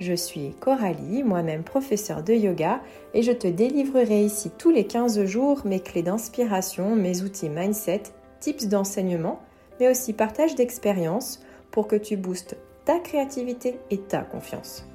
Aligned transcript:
Je 0.00 0.12
suis 0.12 0.50
Coralie, 0.60 1.24
moi-même 1.24 1.64
professeure 1.64 2.22
de 2.22 2.32
yoga, 2.32 2.80
et 3.14 3.22
je 3.22 3.32
te 3.32 3.48
délivrerai 3.48 4.24
ici 4.24 4.50
tous 4.56 4.70
les 4.70 4.86
15 4.86 5.24
jours 5.24 5.62
mes 5.64 5.80
clés 5.80 6.02
d'inspiration, 6.02 6.94
mes 6.94 7.22
outils 7.22 7.48
mindset, 7.48 8.02
tips 8.38 8.66
d'enseignement, 8.66 9.40
mais 9.80 9.90
aussi 9.90 10.12
partage 10.12 10.54
d'expériences 10.54 11.40
pour 11.72 11.88
que 11.88 11.96
tu 11.96 12.16
boostes 12.16 12.56
ta 12.84 13.00
créativité 13.00 13.78
et 13.90 13.98
ta 13.98 14.20
confiance. 14.20 14.86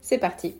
C'est 0.00 0.18
parti 0.18 0.54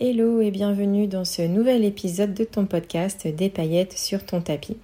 Hello 0.00 0.40
et 0.40 0.50
bienvenue 0.50 1.06
dans 1.06 1.24
ce 1.24 1.42
nouvel 1.42 1.84
épisode 1.84 2.34
de 2.34 2.42
ton 2.42 2.66
podcast 2.66 3.28
Des 3.28 3.50
paillettes 3.50 3.92
sur 3.92 4.26
ton 4.26 4.40
tapis. 4.40 4.78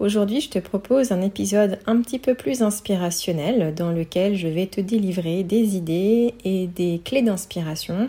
Aujourd'hui, 0.00 0.40
je 0.40 0.48
te 0.48 0.58
propose 0.58 1.12
un 1.12 1.20
épisode 1.20 1.78
un 1.84 2.00
petit 2.00 2.18
peu 2.18 2.34
plus 2.34 2.62
inspirationnel 2.62 3.74
dans 3.74 3.92
lequel 3.92 4.34
je 4.34 4.48
vais 4.48 4.66
te 4.66 4.80
délivrer 4.80 5.44
des 5.44 5.76
idées 5.76 6.32
et 6.42 6.68
des 6.68 7.02
clés 7.04 7.20
d'inspiration 7.20 8.08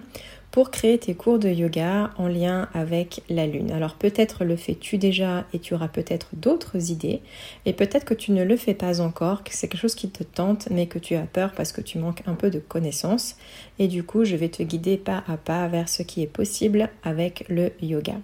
pour 0.51 0.71
créer 0.71 0.97
tes 0.97 1.15
cours 1.15 1.37
de 1.37 1.49
yoga 1.49 2.11
en 2.17 2.29
lien 2.29 2.69
avec 2.73 3.23
la 3.27 3.45
lune. 3.45 3.73
Alors 3.73 3.95
peut-être 3.95 4.45
le 4.45 4.55
fais-tu 4.55 4.99
déjà 4.99 5.43
et 5.51 5.59
tu 5.59 5.73
auras 5.73 5.89
peut-être 5.89 6.29
d'autres 6.31 6.91
idées 6.91 7.19
et 7.65 7.73
peut-être 7.73 8.05
que 8.05 8.13
tu 8.13 8.31
ne 8.31 8.45
le 8.45 8.55
fais 8.55 8.73
pas 8.73 9.01
encore, 9.01 9.43
que 9.43 9.53
c'est 9.53 9.67
quelque 9.67 9.81
chose 9.81 9.95
qui 9.95 10.09
te 10.09 10.23
tente 10.23 10.69
mais 10.71 10.85
que 10.85 10.97
tu 10.97 11.15
as 11.15 11.23
peur 11.23 11.51
parce 11.51 11.73
que 11.73 11.81
tu 11.81 11.97
manques 11.97 12.23
un 12.25 12.35
peu 12.35 12.49
de 12.49 12.59
connaissances 12.59 13.35
et 13.79 13.89
du 13.89 14.03
coup 14.03 14.23
je 14.23 14.37
vais 14.37 14.49
te 14.49 14.63
guider 14.63 14.95
pas 14.95 15.25
à 15.27 15.35
pas 15.35 15.67
vers 15.67 15.89
ce 15.89 16.03
qui 16.03 16.21
est 16.21 16.27
possible 16.27 16.87
avec 17.03 17.43
le 17.49 17.71
yoga. 17.81 18.15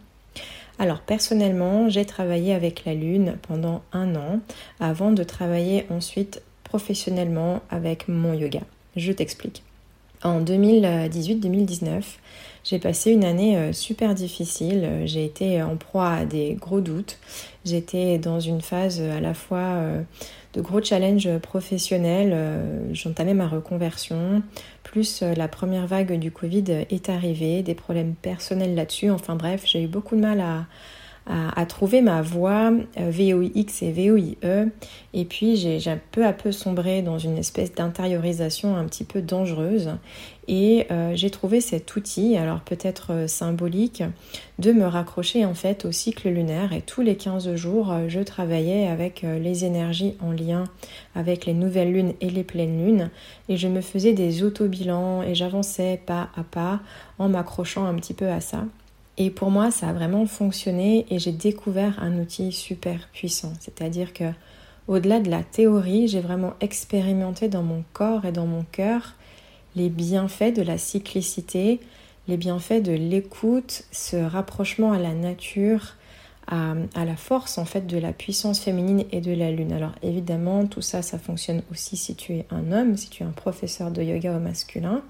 Alors 0.79 1.01
personnellement, 1.01 1.89
j'ai 1.89 2.05
travaillé 2.05 2.53
avec 2.53 2.85
la 2.85 2.93
Lune 2.93 3.37
pendant 3.47 3.81
un 3.91 4.15
an 4.15 4.39
avant 4.79 5.11
de 5.11 5.23
travailler 5.23 5.85
ensuite 5.89 6.41
professionnellement 6.63 7.61
avec 7.69 8.07
mon 8.07 8.33
yoga. 8.33 8.61
Je 8.95 9.11
t'explique. 9.11 9.63
En 10.23 10.41
2018-2019, 10.41 12.01
j'ai 12.63 12.79
passé 12.79 13.11
une 13.11 13.23
année 13.23 13.55
euh, 13.55 13.71
super 13.71 14.15
difficile. 14.15 14.89
J'ai 15.05 15.23
été 15.23 15.61
en 15.61 15.77
proie 15.77 16.09
à 16.09 16.25
des 16.25 16.55
gros 16.55 16.81
doutes. 16.81 17.19
J'étais 17.65 18.17
dans 18.17 18.39
une 18.39 18.61
phase 18.61 18.99
à 18.99 19.19
la 19.19 19.33
fois 19.33 19.59
euh, 19.59 20.01
de 20.53 20.61
gros 20.61 20.81
challenges 20.81 21.37
professionnels. 21.37 22.31
Euh, 22.33 22.93
j'entamais 22.93 23.35
ma 23.35 23.47
reconversion. 23.47 24.41
Plus 24.87 25.21
la 25.21 25.49
première 25.49 25.85
vague 25.85 26.17
du 26.17 26.31
Covid 26.31 26.63
est 26.89 27.09
arrivée, 27.09 27.61
des 27.61 27.75
problèmes 27.75 28.15
personnels 28.15 28.73
là-dessus. 28.73 29.11
Enfin 29.11 29.35
bref, 29.35 29.63
j'ai 29.65 29.83
eu 29.83 29.87
beaucoup 29.87 30.15
de 30.15 30.21
mal 30.21 30.39
à, 30.39 30.65
à, 31.29 31.65
trouver 31.65 32.01
ma 32.01 32.21
voie 32.21 32.71
euh, 32.99 33.09
VOIX 33.11 33.81
et 33.81 33.91
VOIE. 33.91 34.37
Et 35.13 35.25
puis 35.25 35.57
j'ai 35.57 35.79
peu 36.11 36.25
à 36.25 36.33
peu 36.33 36.51
sombré 36.51 37.01
dans 37.01 37.19
une 37.19 37.37
espèce 37.37 37.73
d'intériorisation 37.73 38.75
un 38.75 38.85
petit 38.85 39.03
peu 39.03 39.21
dangereuse. 39.21 39.91
Et 40.47 40.87
euh, 40.91 41.11
j'ai 41.13 41.29
trouvé 41.29 41.59
cet 41.59 41.93
outil, 41.97 42.37
alors 42.37 42.61
peut-être 42.61 43.11
euh, 43.11 43.27
symbolique, 43.27 44.03
de 44.59 44.71
me 44.71 44.85
raccrocher 44.85 45.43
en 45.43 45.53
fait 45.53 45.83
au 45.83 45.91
cycle 45.91 46.29
lunaire. 46.29 46.71
Et 46.71 46.81
tous 46.81 47.01
les 47.01 47.17
15 47.17 47.55
jours, 47.55 47.93
je 48.07 48.21
travaillais 48.21 48.87
avec 48.87 49.23
les 49.23 49.65
énergies 49.65 50.15
en 50.21 50.31
lien 50.31 50.63
avec 51.15 51.45
les 51.45 51.53
nouvelles 51.53 51.91
lunes 51.91 52.13
et 52.21 52.29
les 52.29 52.43
pleines 52.43 52.83
lunes. 52.85 53.09
Et 53.49 53.57
je 53.57 53.67
me 53.67 53.81
faisais 53.81 54.13
des 54.13 54.43
auto-bilans 54.43 55.23
et 55.23 55.35
j'avançais 55.35 55.99
pas 56.05 56.29
à 56.35 56.43
pas 56.43 56.79
en 57.19 57.27
m'accrochant 57.27 57.85
un 57.85 57.95
petit 57.95 58.13
peu 58.13 58.29
à 58.29 58.39
ça. 58.39 58.65
Et 59.17 59.31
pour 59.31 59.49
moi, 59.49 59.71
ça 59.71 59.89
a 59.89 59.93
vraiment 59.93 60.25
fonctionné 60.27 61.05
et 61.09 61.17
j'ai 61.17 61.31
découvert 61.31 62.01
un 62.01 62.19
outil 62.19 62.51
super 62.51 63.09
puissant. 63.11 63.53
C'est-à-dire 63.59 64.13
que 64.13 64.25
au-delà 64.87 65.19
de 65.19 65.29
la 65.29 65.43
théorie, 65.43 66.07
j'ai 66.07 66.21
vraiment 66.21 66.53
expérimenté 66.61 67.49
dans 67.49 67.63
mon 67.63 67.83
corps 67.93 68.25
et 68.25 68.31
dans 68.31 68.45
mon 68.45 68.63
cœur 68.71 69.15
les 69.75 69.89
bienfaits 69.89 70.55
de 70.55 70.61
la 70.61 70.77
cyclicité, 70.77 71.79
les 72.27 72.37
bienfaits 72.37 72.81
de 72.81 72.93
l'écoute, 72.93 73.83
ce 73.91 74.17
rapprochement 74.17 74.91
à 74.91 74.99
la 74.99 75.13
nature, 75.13 75.95
à, 76.47 76.73
à, 76.95 77.05
la 77.05 77.15
force 77.15 77.57
en 77.57 77.65
fait 77.65 77.85
de 77.85 77.97
la 77.97 78.13
puissance 78.13 78.59
féminine 78.59 79.03
et 79.11 79.21
de 79.21 79.33
la 79.33 79.51
lune. 79.51 79.73
Alors 79.73 79.91
évidemment, 80.01 80.65
tout 80.65 80.81
ça, 80.81 81.01
ça 81.01 81.19
fonctionne 81.19 81.61
aussi 81.71 81.97
si 81.97 82.15
tu 82.15 82.33
es 82.33 82.45
un 82.49 82.71
homme, 82.71 82.97
si 82.97 83.09
tu 83.09 83.23
es 83.23 83.25
un 83.25 83.31
professeur 83.31 83.91
de 83.91 84.01
yoga 84.01 84.35
au 84.35 84.39
masculin. 84.39 85.01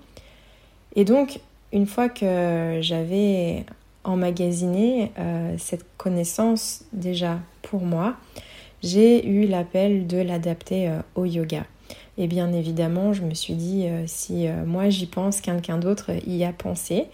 Et 0.95 1.05
donc, 1.05 1.39
une 1.71 1.85
fois 1.85 2.09
que 2.09 2.79
j'avais 2.81 3.65
emmagasiner 4.07 5.11
euh, 5.19 5.55
cette 5.57 5.85
connaissance 5.97 6.85
déjà 6.93 7.39
pour 7.61 7.81
moi, 7.81 8.15
j'ai 8.81 9.27
eu 9.27 9.45
l'appel 9.45 10.07
de 10.07 10.17
l'adapter 10.17 10.87
euh, 10.87 10.99
au 11.15 11.25
yoga. 11.25 11.65
Et 12.19 12.25
bien 12.25 12.51
évidemment, 12.51 13.13
je 13.13 13.21
me 13.21 13.35
suis 13.35 13.53
dit, 13.53 13.85
euh, 13.85 14.03
si 14.07 14.47
moi 14.65 14.89
j'y 14.89 15.05
pense, 15.05 15.39
quelqu'un 15.39 15.77
d'autre 15.77 16.11
y 16.25 16.43
a 16.43 16.51
pensé. 16.51 17.05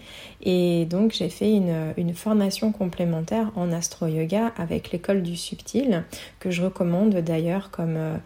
Et 0.42 0.86
donc 0.86 1.12
j'ai 1.12 1.28
fait 1.28 1.52
une, 1.52 2.14
formation 2.14 2.72
complémentaire 2.72 3.50
en 3.54 3.70
astro-yoga 3.70 4.52
avec 4.56 4.92
l'école 4.92 5.22
du 5.22 5.36
subtil, 5.36 6.04
que 6.40 6.50
je 6.50 6.62
recommande 6.62 7.14
d'ailleurs 7.16 7.70
comme 7.70 8.20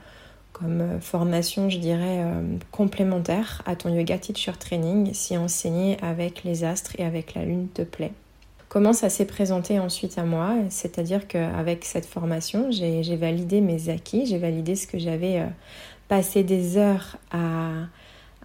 formation, 1.00 1.68
je 1.68 1.78
dirais, 1.78 2.24
complémentaire 2.70 3.62
à 3.66 3.74
ton 3.74 3.92
yoga 3.92 4.18
teacher 4.18 4.52
training, 4.58 5.12
si 5.14 5.36
enseigner 5.36 5.96
avec 6.00 6.44
les 6.44 6.62
astres 6.62 6.92
et 6.98 7.04
avec 7.04 7.34
la 7.34 7.44
lune 7.44 7.68
te 7.74 7.82
plaît. 7.82 8.12
Comment 8.68 8.92
ça 8.92 9.08
s'est 9.08 9.24
présenté 9.24 9.78
ensuite 9.78 10.18
à 10.18 10.24
moi. 10.24 10.54
C'est-à-dire 10.68 11.26
qu'avec 11.26 11.84
cette 11.84 12.04
formation, 12.04 12.70
j'ai 12.70 13.16
validé 13.16 13.60
mes 13.60 13.88
acquis, 13.88 14.26
j'ai 14.26 14.38
validé 14.38 14.76
ce 14.76 14.86
que 14.86 14.98
j'avais 14.98 15.40
euh, 15.40 15.46
passé 16.08 16.42
des 16.42 16.76
heures 16.76 17.16
à, 17.30 17.70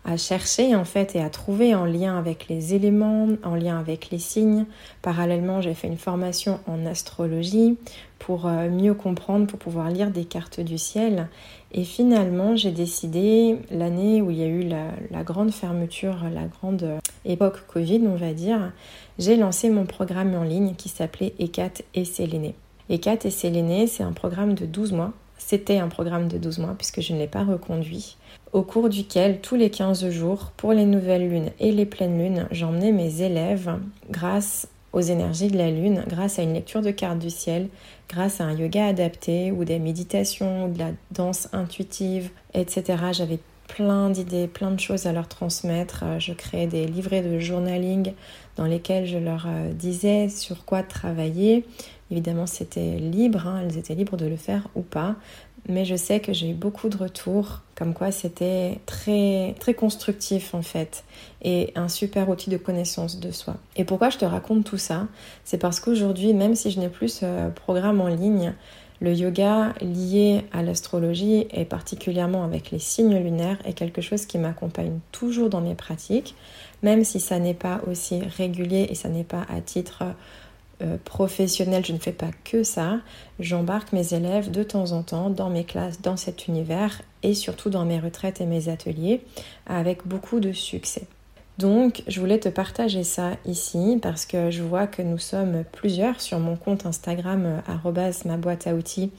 à 0.06 0.18
chercher 0.18 0.76
en 0.76 0.84
fait 0.84 1.16
et 1.16 1.22
à 1.22 1.30
trouver 1.30 1.74
en 1.76 1.86
lien 1.86 2.18
avec 2.18 2.48
les 2.50 2.74
éléments, 2.74 3.30
en 3.44 3.56
lien 3.56 3.80
avec 3.80 4.10
les 4.10 4.20
signes. 4.20 4.66
Parallèlement, 5.02 5.62
j'ai 5.62 5.74
fait 5.74 5.88
une 5.88 5.98
formation 5.98 6.60
en 6.68 6.86
astrologie 6.86 7.78
pour 8.20 8.48
euh, 8.48 8.70
mieux 8.70 8.94
comprendre, 8.94 9.48
pour 9.48 9.60
pouvoir 9.60 9.90
lire 9.90 10.12
des 10.12 10.26
cartes 10.26 10.60
du 10.60 10.78
ciel. 10.78 11.28
Et 11.72 11.84
finalement, 11.84 12.56
j'ai 12.56 12.72
décidé, 12.72 13.58
l'année 13.72 14.22
où 14.22 14.32
il 14.32 14.38
y 14.38 14.44
a 14.44 14.48
eu 14.48 14.64
la, 14.64 15.24
grande 15.24 15.52
fermeture, 15.52 16.18
la 16.34 16.46
grande 16.46 16.84
euh, 16.84 17.00
époque 17.26 17.66
Covid, 17.68 18.02
on 18.08 18.16
va 18.16 18.34
dire, 18.34 18.72
j'ai 19.20 19.36
lancé 19.36 19.70
mon 19.70 19.86
programme 19.86 20.36
en 20.36 20.44
ligne 20.44 20.76
qui 20.76 20.90
s'appelait 20.90 21.34
ECAT 21.40 21.84
et 21.96 22.06
Séléné. 22.06 22.56
ECAT 22.90 23.26
et 23.26 23.30
Séléné, 23.30 23.88
c'est 23.88 24.04
un 24.04 24.14
programme 24.14 24.54
de 24.54 24.66
12 24.66 24.92
mois. 24.92 25.14
C'était 25.38 25.80
un 25.80 25.90
programme 25.90 26.28
de 26.28 26.38
12 26.38 26.60
mois 26.60 26.76
puisque 26.78 27.02
je 27.02 27.14
ne 27.14 27.20
l'ai 27.20 27.28
pas 27.28 27.44
reconduit 27.44 28.16
au 28.54 28.62
cours 28.62 28.88
duquel, 28.88 29.42
tous 29.42 29.56
les 29.56 29.72
15 29.72 30.10
jours, 30.12 30.52
pour 30.56 30.74
les 30.74 30.86
nouvelles 30.86 31.28
lunes 31.28 31.50
et 31.60 31.72
les 31.72 31.88
pleines 31.88 32.20
lunes, 32.20 32.48
j'emmenais 32.52 32.92
mes 32.92 33.22
élèves 33.22 33.80
grâce 34.12 34.68
aux 34.94 35.02
énergies 35.02 35.48
de 35.48 35.58
la 35.58 35.72
lune, 35.72 36.04
grâce 36.08 36.38
à 36.38 36.44
une 36.44 36.54
lecture 36.54 36.84
de 36.84 36.92
cartes 36.92 37.18
du 37.18 37.32
ciel, 37.32 37.68
grâce 38.08 38.40
à 38.40 38.44
un 38.44 38.54
yoga 38.54 38.86
adapté 38.86 39.52
ou 39.52 39.66
des 39.66 39.80
méditations, 39.80 40.68
de 40.68 40.78
la 40.78 40.92
danse 41.10 41.50
intuitive, 41.52 42.30
etc. 42.54 42.84
J'avais 43.12 43.40
plein 43.68 44.12
d'idées, 44.12 44.48
plein 44.48 44.70
de 44.70 44.80
choses 44.80 45.08
à 45.08 45.14
leur 45.14 45.28
transmettre. 45.28 46.04
Euh, 46.04 46.20
je 46.20 46.34
créais 46.34 46.68
des 46.68 46.86
livrets 46.86 47.24
de 47.24 47.40
journaling 47.40 48.14
dans 48.56 48.66
lesquels 48.66 49.08
je 49.08 49.18
leur 49.18 49.48
euh, 49.48 49.72
disais 49.74 50.30
sur 50.30 50.64
quoi 50.64 50.84
travailler. 50.84 51.66
Évidemment, 52.12 52.46
c'était 52.46 52.98
libre, 52.98 53.48
hein, 53.48 53.64
elles 53.64 53.80
étaient 53.80 53.96
libres 53.96 54.18
de 54.18 54.28
le 54.28 54.36
faire 54.36 54.68
ou 54.76 54.82
pas 54.82 55.16
mais 55.68 55.86
je 55.86 55.96
sais 55.96 56.20
que 56.20 56.34
j'ai 56.34 56.50
eu 56.50 56.54
beaucoup 56.54 56.90
de 56.90 56.98
retours 56.98 57.62
comme 57.76 57.94
quoi 57.94 58.12
c'était 58.12 58.80
très 58.86 59.56
très 59.60 59.74
constructif 59.74 60.54
en 60.54 60.62
fait 60.62 61.04
et 61.42 61.72
un 61.76 61.88
super 61.88 62.30
outil 62.30 62.50
de 62.50 62.58
connaissance 62.58 63.20
de 63.20 63.32
soi. 63.32 63.56
Et 63.76 63.84
pourquoi 63.84 64.10
je 64.10 64.18
te 64.18 64.26
raconte 64.26 64.66
tout 64.66 64.78
ça? 64.78 65.08
C'est 65.44 65.58
parce 65.58 65.80
qu'aujourd'hui, 65.80 66.34
même 66.34 66.56
si 66.56 66.72
je 66.72 66.80
n'ai 66.80 66.90
plus 66.90 67.10
ce 67.10 67.50
programme 67.50 68.02
en 68.02 68.08
ligne, 68.08 68.54
le 69.02 69.14
yoga 69.14 69.74
lié 69.82 70.46
à 70.54 70.64
l'astrologie 70.64 71.48
et 71.52 71.66
particulièrement 71.66 72.46
avec 72.46 72.72
les 72.72 72.80
signes 72.80 73.18
lunaires 73.18 73.58
est 73.66 73.74
quelque 73.74 74.02
chose 74.02 74.26
qui 74.26 74.38
m'accompagne 74.38 75.00
toujours 75.12 75.50
dans 75.50 75.60
mes 75.60 75.76
pratiques, 75.76 76.36
même 76.84 77.04
si 77.04 77.20
ça 77.20 77.40
n'est 77.40 77.54
pas 77.54 77.82
aussi 77.90 78.22
régulier 78.38 78.88
et 78.90 78.96
ça 78.96 79.10
n'est 79.10 79.26
pas 79.26 79.46
à 79.50 79.60
titre 79.60 80.04
euh, 80.84 80.98
professionnelle, 81.04 81.86
je 81.86 81.94
ne 81.94 81.98
fais 81.98 82.12
pas 82.12 82.32
que 82.44 82.64
ça. 82.64 83.00
J'embarque 83.40 83.94
mes 83.94 84.14
élèves 84.14 84.52
de 84.52 84.64
temps 84.64 84.92
en 84.92 85.02
temps 85.02 85.30
dans 85.30 85.50
mes 85.50 85.64
classes, 85.64 86.02
dans 86.02 86.18
cet 86.18 86.48
univers 86.48 87.02
et 87.24 87.34
surtout 87.34 87.70
dans 87.70 87.86
mes 87.86 88.00
retraites 88.00 88.42
et 88.42 88.46
mes 88.46 88.70
ateliers 88.70 89.22
avec 89.66 90.06
beaucoup 90.06 90.40
de 90.40 90.52
succès. 90.52 91.08
Donc, 91.58 92.04
je 92.08 92.20
voulais 92.20 92.40
te 92.40 92.50
partager 92.50 93.04
ça 93.04 93.32
ici 93.46 94.00
parce 94.02 94.26
que 94.26 94.50
je 94.52 94.64
vois 94.64 94.88
que 94.88 95.02
nous 95.02 95.20
sommes 95.20 95.64
plusieurs 95.72 96.20
sur 96.20 96.40
mon 96.40 96.56
compte 96.56 96.86
Instagram, 96.86 97.62
ma 98.26 98.38
boîte 98.38 98.68
à 98.68 98.74
outils 98.74 99.12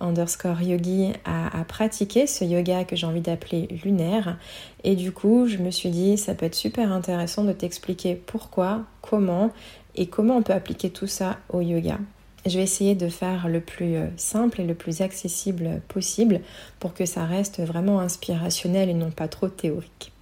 underscore 0.00 0.62
yogi 0.62 1.12
à, 1.24 1.64
pratiquer 1.64 2.26
ce 2.26 2.44
yoga 2.44 2.84
que 2.84 2.96
j'ai 2.96 3.06
envie 3.06 3.20
d'appeler 3.20 3.68
lunaire. 3.84 4.38
Et 4.82 4.96
du 4.96 5.12
coup, 5.12 5.46
je 5.46 5.58
me 5.58 5.70
suis 5.70 5.90
dit, 5.90 6.16
ça 6.16 6.34
peut 6.34 6.46
être 6.46 6.54
super 6.54 6.90
intéressant 6.90 7.44
de 7.44 7.52
t'expliquer 7.52 8.14
pourquoi, 8.14 8.82
comment 9.02 9.50
et 9.96 10.06
comment 10.06 10.36
on 10.36 10.42
peut 10.42 10.52
appliquer 10.52 10.90
tout 10.90 11.06
ça 11.06 11.38
au 11.48 11.60
yoga? 11.60 11.98
Je 12.46 12.56
vais 12.56 12.62
essayer 12.62 12.94
de 12.94 13.08
faire 13.08 13.48
le 13.48 13.60
plus 13.60 13.96
euh, 13.96 14.06
simple 14.16 14.60
et 14.60 14.64
le 14.64 14.74
plus 14.74 15.02
accessible 15.02 15.82
possible 15.88 16.40
pour 16.78 16.94
que 16.94 17.04
ça 17.04 17.26
reste 17.26 17.60
vraiment 17.60 18.00
inspirationnel 18.00 18.88
et 18.88 18.94
non 18.94 19.10
pas 19.10 19.28
trop 19.28 19.48
théorique. 19.48 20.12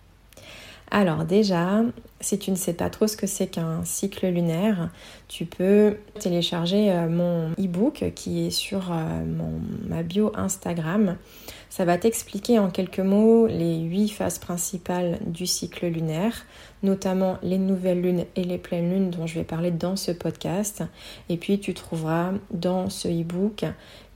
Alors 0.91 1.25
déjà, 1.25 1.83
si 2.21 2.39
tu 2.39 2.51
ne 2.51 2.57
sais 2.57 2.73
pas 2.73 2.91
trop 2.91 3.07
ce 3.07 3.17
que 3.17 3.27
c'est 3.27 3.47
qu'un 3.47 3.85
cycle 3.85 4.27
lunaire, 4.27 4.91
tu 5.29 5.47
peux 5.47 5.97
télécharger 6.19 6.91
euh, 6.91 7.09
mon 7.09 7.51
e-book 7.53 8.13
qui 8.15 8.47
est 8.47 8.51
sur 8.51 8.91
euh, 8.93 9.25
ma 9.89 10.03
bio 10.03 10.33
Instagram. 10.35 11.17
Ça 11.71 11.85
va 11.85 11.99
t'expliquer 11.99 12.59
en 12.59 12.71
quelques 12.71 12.99
mots 12.99 13.47
les 13.47 13.79
huit 13.79 14.09
phases 14.09 14.39
principales 14.39 15.19
du 15.27 15.47
cycle 15.47 15.87
lunaire, 15.87 16.47
notamment 16.83 17.37
les 17.43 17.59
nouvelles 17.59 18.01
lunes 18.01 18.25
et 18.37 18.45
les 18.45 18.57
pleines 18.57 18.91
lunes 18.91 19.11
dont 19.11 19.27
je 19.27 19.35
vais 19.35 19.45
parler 19.45 19.71
dans 19.71 19.95
ce 19.95 20.11
podcast. 20.11 20.83
Et 21.29 21.37
puis 21.37 21.61
tu 21.61 21.75
trouveras 21.75 22.33
dans 22.51 22.89
ce 22.89 23.09
e-book 23.09 23.65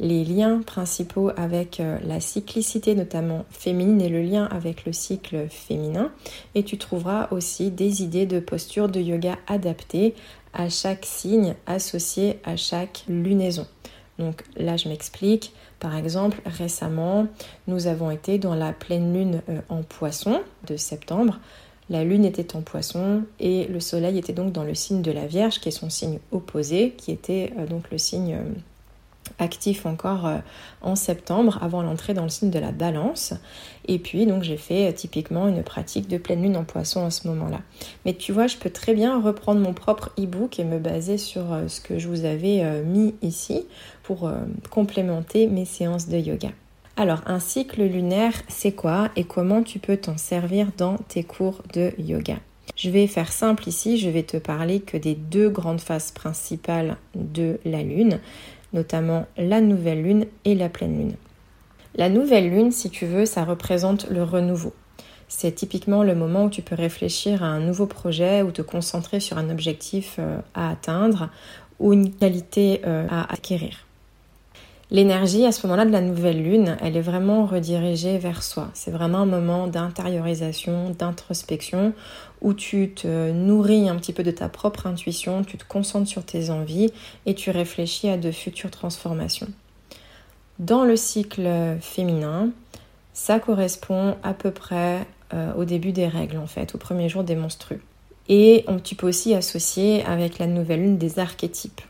les 0.00 0.24
liens 0.24 0.62
principaux 0.62 1.30
avec 1.36 1.78
euh, 1.78 1.98
la 2.04 2.20
cyclicité 2.20 2.94
notamment 2.94 3.44
féminine 3.50 4.00
et 4.00 4.08
le 4.08 4.22
lien 4.22 4.46
avec 4.46 4.86
le 4.86 4.92
cycle 4.92 5.46
féminin. 5.48 6.10
Et 6.54 6.62
tu 6.62 6.78
trouveras 6.78 7.28
aussi 7.32 7.70
des 7.70 7.91
idées 8.00 8.26
de 8.26 8.40
posture 8.40 8.88
de 8.88 9.00
yoga 9.00 9.38
adaptées 9.46 10.14
à 10.52 10.68
chaque 10.68 11.04
signe 11.04 11.54
associé 11.66 12.38
à 12.44 12.56
chaque 12.56 13.04
lunaison. 13.08 13.66
Donc 14.18 14.44
là, 14.56 14.76
je 14.76 14.88
m'explique. 14.88 15.52
Par 15.80 15.96
exemple, 15.96 16.40
récemment, 16.44 17.26
nous 17.66 17.86
avons 17.86 18.10
été 18.10 18.38
dans 18.38 18.54
la 18.54 18.72
pleine 18.72 19.12
lune 19.12 19.42
euh, 19.48 19.60
en 19.68 19.82
poisson 19.82 20.40
de 20.66 20.76
septembre. 20.76 21.40
La 21.90 22.04
lune 22.04 22.24
était 22.24 22.54
en 22.54 22.62
poisson 22.62 23.24
et 23.40 23.66
le 23.66 23.80
soleil 23.80 24.16
était 24.16 24.32
donc 24.32 24.52
dans 24.52 24.64
le 24.64 24.74
signe 24.74 25.02
de 25.02 25.10
la 25.10 25.26
Vierge, 25.26 25.58
qui 25.58 25.68
est 25.68 25.72
son 25.72 25.90
signe 25.90 26.20
opposé, 26.30 26.94
qui 26.96 27.10
était 27.10 27.52
euh, 27.58 27.66
donc 27.66 27.90
le 27.90 27.98
signe 27.98 28.34
euh, 28.34 28.44
actif 29.38 29.86
encore 29.86 30.26
euh, 30.26 30.38
en 30.80 30.96
septembre 30.96 31.58
avant 31.62 31.82
l'entrée 31.82 32.14
dans 32.14 32.22
le 32.22 32.28
signe 32.28 32.50
de 32.50 32.58
la 32.58 32.72
balance. 32.72 33.34
Et 33.86 33.98
puis 33.98 34.26
donc 34.26 34.42
j'ai 34.42 34.56
fait 34.56 34.88
euh, 34.88 34.92
typiquement 34.92 35.48
une 35.48 35.62
pratique 35.62 36.08
de 36.08 36.18
pleine 36.18 36.42
lune 36.42 36.56
en 36.56 36.64
poisson 36.64 37.04
à 37.04 37.10
ce 37.10 37.28
moment-là. 37.28 37.60
Mais 38.04 38.14
tu 38.14 38.32
vois, 38.32 38.46
je 38.46 38.56
peux 38.56 38.70
très 38.70 38.94
bien 38.94 39.20
reprendre 39.20 39.60
mon 39.60 39.72
propre 39.72 40.10
e-book 40.18 40.58
et 40.58 40.64
me 40.64 40.78
baser 40.78 41.18
sur 41.18 41.52
euh, 41.52 41.68
ce 41.68 41.80
que 41.80 41.98
je 41.98 42.08
vous 42.08 42.24
avais 42.24 42.82
mis 42.84 43.14
ici 43.22 43.66
pour 44.02 44.30
complémenter 44.70 45.46
mes 45.46 45.64
séances 45.64 46.08
de 46.08 46.18
yoga. 46.18 46.50
Alors, 46.96 47.22
un 47.26 47.40
cycle 47.40 47.82
lunaire, 47.82 48.34
c'est 48.48 48.72
quoi 48.72 49.10
et 49.16 49.24
comment 49.24 49.62
tu 49.62 49.78
peux 49.78 49.96
t'en 49.96 50.16
servir 50.16 50.68
dans 50.76 50.96
tes 50.96 51.24
cours 51.24 51.62
de 51.72 51.92
yoga? 51.98 52.36
Je 52.76 52.90
vais 52.90 53.06
faire 53.06 53.32
simple 53.32 53.68
ici, 53.68 53.98
je 53.98 54.08
vais 54.08 54.22
te 54.22 54.36
parler 54.36 54.80
que 54.80 54.96
des 54.96 55.14
deux 55.14 55.48
grandes 55.48 55.80
phases 55.80 56.10
principales 56.10 56.96
de 57.14 57.58
la 57.64 57.82
Lune 57.82 58.18
notamment 58.72 59.26
la 59.36 59.60
nouvelle 59.60 60.02
lune 60.02 60.26
et 60.44 60.54
la 60.54 60.68
pleine 60.68 60.98
lune. 60.98 61.16
La 61.94 62.08
nouvelle 62.08 62.50
lune, 62.50 62.72
si 62.72 62.88
tu 62.88 63.06
veux, 63.06 63.26
ça 63.26 63.44
représente 63.44 64.08
le 64.08 64.22
renouveau. 64.22 64.72
C'est 65.28 65.52
typiquement 65.52 66.02
le 66.02 66.14
moment 66.14 66.44
où 66.44 66.50
tu 66.50 66.62
peux 66.62 66.74
réfléchir 66.74 67.42
à 67.42 67.46
un 67.46 67.60
nouveau 67.60 67.86
projet 67.86 68.42
ou 68.42 68.50
te 68.50 68.62
concentrer 68.62 69.20
sur 69.20 69.38
un 69.38 69.50
objectif 69.50 70.16
euh, 70.18 70.38
à 70.54 70.70
atteindre 70.70 71.30
ou 71.78 71.92
une 71.92 72.14
qualité 72.14 72.82
euh, 72.86 73.06
à 73.10 73.32
acquérir. 73.32 73.86
L'énergie 74.92 75.46
à 75.46 75.52
ce 75.52 75.66
moment-là 75.66 75.86
de 75.86 75.90
la 75.90 76.02
nouvelle 76.02 76.42
lune, 76.42 76.76
elle 76.82 76.98
est 76.98 77.00
vraiment 77.00 77.46
redirigée 77.46 78.18
vers 78.18 78.42
soi. 78.42 78.68
C'est 78.74 78.90
vraiment 78.90 79.20
un 79.20 79.26
moment 79.26 79.66
d'intériorisation, 79.66 80.90
d'introspection, 80.90 81.94
où 82.42 82.52
tu 82.52 82.90
te 82.90 83.30
nourris 83.32 83.88
un 83.88 83.96
petit 83.96 84.12
peu 84.12 84.22
de 84.22 84.30
ta 84.30 84.50
propre 84.50 84.86
intuition, 84.86 85.44
tu 85.44 85.56
te 85.56 85.64
concentres 85.64 86.10
sur 86.10 86.26
tes 86.26 86.50
envies 86.50 86.92
et 87.24 87.34
tu 87.34 87.50
réfléchis 87.50 88.10
à 88.10 88.18
de 88.18 88.30
futures 88.30 88.70
transformations. 88.70 89.48
Dans 90.58 90.84
le 90.84 90.96
cycle 90.96 91.48
féminin, 91.80 92.50
ça 93.14 93.38
correspond 93.38 94.16
à 94.22 94.34
peu 94.34 94.50
près 94.50 95.06
euh, 95.32 95.54
au 95.54 95.64
début 95.64 95.92
des 95.92 96.06
règles 96.06 96.36
en 96.36 96.46
fait, 96.46 96.74
au 96.74 96.78
premier 96.78 97.08
jour 97.08 97.24
des 97.24 97.34
menstrues. 97.34 97.80
Et 98.28 98.66
tu 98.84 98.94
peux 98.94 99.08
aussi 99.08 99.32
associer 99.32 100.04
avec 100.04 100.38
la 100.38 100.46
nouvelle 100.46 100.82
lune 100.82 100.98
des 100.98 101.18
archétypes 101.18 101.80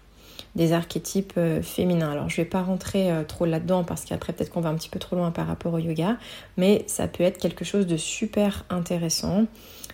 des 0.54 0.72
archétypes 0.72 1.34
euh, 1.36 1.62
féminins. 1.62 2.10
Alors 2.10 2.28
je 2.28 2.36
vais 2.36 2.44
pas 2.44 2.62
rentrer 2.62 3.10
euh, 3.10 3.24
trop 3.24 3.46
là-dedans 3.46 3.84
parce 3.84 4.04
qu'après 4.04 4.32
peut-être 4.32 4.50
qu'on 4.50 4.60
va 4.60 4.68
un 4.68 4.74
petit 4.74 4.88
peu 4.88 4.98
trop 4.98 5.16
loin 5.16 5.30
par 5.30 5.46
rapport 5.46 5.74
au 5.74 5.78
yoga, 5.78 6.16
mais 6.56 6.84
ça 6.86 7.08
peut 7.08 7.24
être 7.24 7.38
quelque 7.38 7.64
chose 7.64 7.86
de 7.86 7.96
super 7.96 8.64
intéressant 8.70 9.46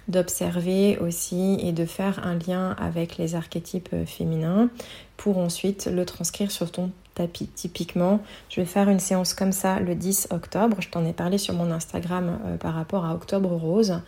d'observer 0.08 0.96
aussi 0.98 1.58
et 1.60 1.72
de 1.72 1.84
faire 1.84 2.26
un 2.26 2.38
lien 2.38 2.74
avec 2.78 3.18
les 3.18 3.34
archétypes 3.34 3.90
euh, 3.92 4.06
féminins 4.06 4.70
pour 5.16 5.38
ensuite 5.38 5.86
le 5.86 6.04
transcrire 6.06 6.50
sur 6.50 6.70
ton 6.70 6.90
tapis. 7.14 7.48
Typiquement, 7.48 8.20
je 8.48 8.60
vais 8.60 8.66
faire 8.66 8.88
une 8.88 9.00
séance 9.00 9.34
comme 9.34 9.52
ça 9.52 9.80
le 9.80 9.94
10 9.94 10.28
octobre. 10.30 10.76
Je 10.80 10.88
t'en 10.88 11.04
ai 11.04 11.12
parlé 11.12 11.36
sur 11.36 11.52
mon 11.54 11.72
Instagram 11.72 12.38
par 12.60 12.74
rapport 12.74 13.04
à 13.04 13.14
Octobre 13.14 13.50
Rose. 13.50 14.00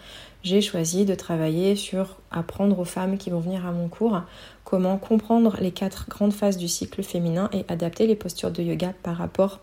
J'ai 0.42 0.62
choisi 0.62 1.04
de 1.04 1.14
travailler 1.14 1.74
sur 1.74 2.16
apprendre 2.30 2.78
aux 2.78 2.84
femmes 2.84 3.18
qui 3.18 3.28
vont 3.28 3.40
venir 3.40 3.66
à 3.66 3.72
mon 3.72 3.88
cours 3.88 4.22
comment 4.70 4.98
comprendre 4.98 5.56
les 5.60 5.72
quatre 5.72 6.08
grandes 6.08 6.32
phases 6.32 6.56
du 6.56 6.68
cycle 6.68 7.02
féminin 7.02 7.50
et 7.52 7.64
adapter 7.66 8.06
les 8.06 8.14
postures 8.14 8.52
de 8.52 8.62
yoga 8.62 8.94
par 9.02 9.16
rapport 9.16 9.58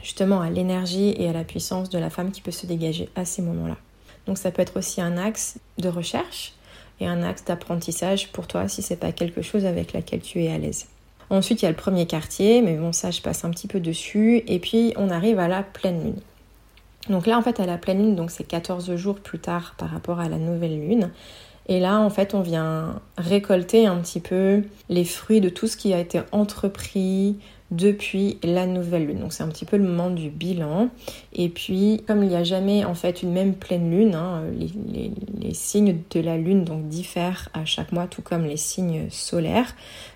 justement 0.00 0.40
à 0.40 0.48
l'énergie 0.48 1.12
et 1.18 1.28
à 1.28 1.32
la 1.32 1.42
puissance 1.42 1.90
de 1.90 1.98
la 1.98 2.08
femme 2.08 2.30
qui 2.30 2.40
peut 2.40 2.52
se 2.52 2.64
dégager 2.64 3.08
à 3.16 3.24
ces 3.24 3.42
moments-là. 3.42 3.76
Donc 4.28 4.38
ça 4.38 4.52
peut 4.52 4.62
être 4.62 4.78
aussi 4.78 5.00
un 5.00 5.16
axe 5.16 5.58
de 5.78 5.88
recherche 5.88 6.52
et 7.00 7.06
un 7.08 7.24
axe 7.24 7.44
d'apprentissage 7.46 8.30
pour 8.30 8.46
toi 8.46 8.68
si 8.68 8.80
c'est 8.80 8.94
pas 8.94 9.10
quelque 9.10 9.42
chose 9.42 9.66
avec 9.66 9.92
laquelle 9.92 10.20
tu 10.20 10.44
es 10.44 10.52
à 10.52 10.58
l'aise. 10.58 10.86
Ensuite, 11.30 11.62
il 11.62 11.64
y 11.64 11.68
a 11.68 11.72
le 11.72 11.76
premier 11.76 12.06
quartier, 12.06 12.62
mais 12.62 12.76
bon, 12.76 12.92
ça, 12.92 13.10
je 13.10 13.20
passe 13.20 13.44
un 13.44 13.50
petit 13.50 13.66
peu 13.66 13.80
dessus. 13.80 14.42
Et 14.46 14.58
puis, 14.60 14.94
on 14.96 15.10
arrive 15.10 15.38
à 15.38 15.48
la 15.48 15.62
pleine 15.62 16.02
lune. 16.02 16.20
Donc 17.10 17.26
là, 17.26 17.36
en 17.36 17.42
fait, 17.42 17.60
à 17.60 17.66
la 17.66 17.76
pleine 17.76 17.98
lune, 17.98 18.16
donc 18.16 18.30
c'est 18.30 18.44
14 18.44 18.94
jours 18.96 19.16
plus 19.16 19.38
tard 19.38 19.74
par 19.76 19.90
rapport 19.90 20.20
à 20.20 20.28
la 20.30 20.38
nouvelle 20.38 20.80
lune. 20.80 21.10
Et 21.68 21.80
là, 21.80 22.00
en 22.00 22.10
fait, 22.10 22.34
on 22.34 22.40
vient 22.40 23.00
récolter 23.18 23.86
un 23.86 23.96
petit 23.96 24.20
peu 24.20 24.62
les 24.88 25.04
fruits 25.04 25.40
de 25.40 25.50
tout 25.50 25.66
ce 25.66 25.76
qui 25.76 25.92
a 25.92 26.00
été 26.00 26.20
entrepris 26.32 27.36
depuis 27.70 28.38
la 28.42 28.66
nouvelle 28.66 29.06
lune. 29.06 29.20
Donc 29.20 29.32
c'est 29.32 29.42
un 29.42 29.48
petit 29.48 29.66
peu 29.66 29.76
le 29.76 29.84
moment 29.84 30.10
du 30.10 30.30
bilan. 30.30 30.88
Et 31.34 31.48
puis, 31.48 32.02
comme 32.06 32.22
il 32.22 32.30
n'y 32.30 32.36
a 32.36 32.44
jamais 32.44 32.84
en 32.84 32.94
fait 32.94 33.22
une 33.22 33.32
même 33.32 33.54
pleine 33.54 33.90
lune, 33.90 34.14
hein, 34.14 34.42
les, 34.58 35.54
signes 35.54 35.98
de 36.10 36.20
la 36.20 36.36
lune 36.36 36.64
donc 36.64 36.88
diffèrent 36.88 37.48
à 37.52 37.64
chaque 37.64 37.92
mois, 37.92 38.06
tout 38.06 38.22
comme 38.22 38.44
les 38.44 38.56
signes 38.56 39.08
solaires. 39.10 39.74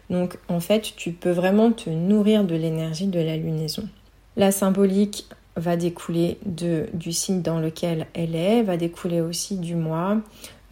Donc 0.08 0.38
en 0.48 0.60
fait, 0.60 0.94
tu 0.96 1.12
peux 1.12 1.30
vraiment 1.30 1.72
te 1.72 1.90
nourrir 1.90 2.44
de 2.44 2.54
l'énergie 2.54 3.06
de 3.06 3.20
la 3.20 3.36
lunaison. 3.36 3.88
La 4.36 4.52
symbolique 4.52 5.26
va 5.56 5.76
découler 5.76 6.38
de, 6.46 6.86
du 6.94 7.12
signe 7.12 7.42
dans 7.42 7.60
lequel 7.60 8.06
elle 8.14 8.34
est, 8.34 8.62
va 8.62 8.78
découler 8.78 9.20
aussi 9.20 9.58
du 9.58 9.74
mois, 9.74 10.16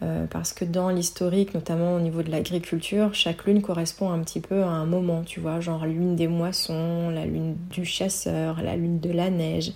euh, 0.03 0.25
parce 0.27 0.53
que 0.53 0.65
dans 0.65 0.89
l'historique, 0.89 1.53
notamment 1.53 1.95
au 1.95 1.99
niveau 1.99 2.23
de 2.23 2.31
l'agriculture, 2.31 3.13
chaque 3.13 3.45
lune 3.45 3.61
correspond 3.61 4.11
un 4.11 4.19
petit 4.19 4.39
peu 4.39 4.63
à 4.63 4.69
un 4.69 4.85
moment, 4.85 5.23
tu 5.23 5.39
vois, 5.39 5.59
genre 5.59 5.85
lune 5.85 6.15
des 6.15 6.27
moissons, 6.27 7.09
la 7.09 7.25
lune 7.25 7.55
du 7.69 7.85
chasseur, 7.85 8.61
la 8.63 8.75
lune 8.75 8.99
de 8.99 9.11
la 9.11 9.29
neige. 9.29 9.73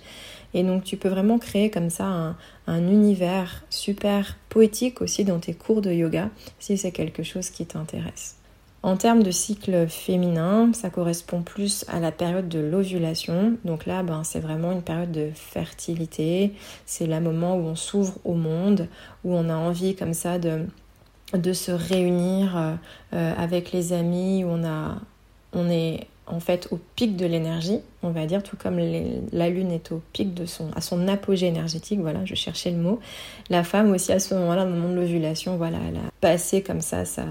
Et 0.54 0.62
donc 0.62 0.84
tu 0.84 0.96
peux 0.96 1.08
vraiment 1.08 1.38
créer 1.38 1.70
comme 1.70 1.90
ça 1.90 2.34
un 2.66 2.88
univers 2.88 3.64
super 3.70 4.36
poétique 4.48 5.02
aussi 5.02 5.24
dans 5.24 5.38
tes 5.38 5.54
cours 5.54 5.82
de 5.82 5.92
yoga, 5.92 6.30
si 6.58 6.78
c'est 6.78 6.92
quelque 6.92 7.22
chose 7.22 7.50
qui 7.50 7.66
t'intéresse. 7.66 8.36
En 8.86 8.96
termes 8.96 9.24
de 9.24 9.32
cycle 9.32 9.88
féminin, 9.88 10.70
ça 10.72 10.90
correspond 10.90 11.42
plus 11.42 11.84
à 11.88 11.98
la 11.98 12.12
période 12.12 12.48
de 12.48 12.60
l'ovulation. 12.60 13.54
Donc 13.64 13.84
là, 13.84 14.04
ben, 14.04 14.22
c'est 14.22 14.38
vraiment 14.38 14.70
une 14.70 14.82
période 14.82 15.10
de 15.10 15.30
fertilité. 15.34 16.52
C'est 16.86 17.08
le 17.08 17.18
moment 17.18 17.56
où 17.56 17.62
on 17.62 17.74
s'ouvre 17.74 18.16
au 18.24 18.34
monde, 18.34 18.86
où 19.24 19.34
on 19.34 19.48
a 19.48 19.56
envie 19.56 19.96
comme 19.96 20.14
ça 20.14 20.38
de, 20.38 20.68
se 21.52 21.72
réunir 21.72 22.78
euh, 23.12 23.34
avec 23.36 23.72
les 23.72 23.92
amis, 23.92 24.44
où 24.44 24.50
on, 24.50 24.64
a, 24.64 24.94
on 25.52 25.68
est 25.68 26.06
en 26.28 26.38
fait 26.38 26.68
au 26.70 26.78
pic 26.94 27.16
de 27.16 27.26
l'énergie, 27.26 27.80
on 28.04 28.10
va 28.10 28.26
dire, 28.26 28.44
tout 28.44 28.56
comme 28.56 28.78
la 28.78 29.48
lune 29.48 29.72
est 29.72 29.90
au 29.90 30.00
pic 30.12 30.32
de 30.32 30.46
son, 30.46 30.70
à 30.76 30.80
son 30.80 31.08
apogée 31.08 31.48
énergétique, 31.48 31.98
voilà, 31.98 32.24
je 32.24 32.36
cherchais 32.36 32.70
le 32.70 32.78
mot. 32.78 33.00
La 33.50 33.64
femme 33.64 33.90
aussi 33.90 34.12
à 34.12 34.20
ce 34.20 34.32
moment-là, 34.34 34.64
au 34.64 34.68
moment 34.68 34.90
de 34.90 34.94
l'ovulation, 34.94 35.56
voilà, 35.56 35.78
elle 35.88 35.96
a 35.96 36.10
passé 36.20 36.62
comme 36.62 36.82
ça 36.82 37.04
ça 37.04 37.24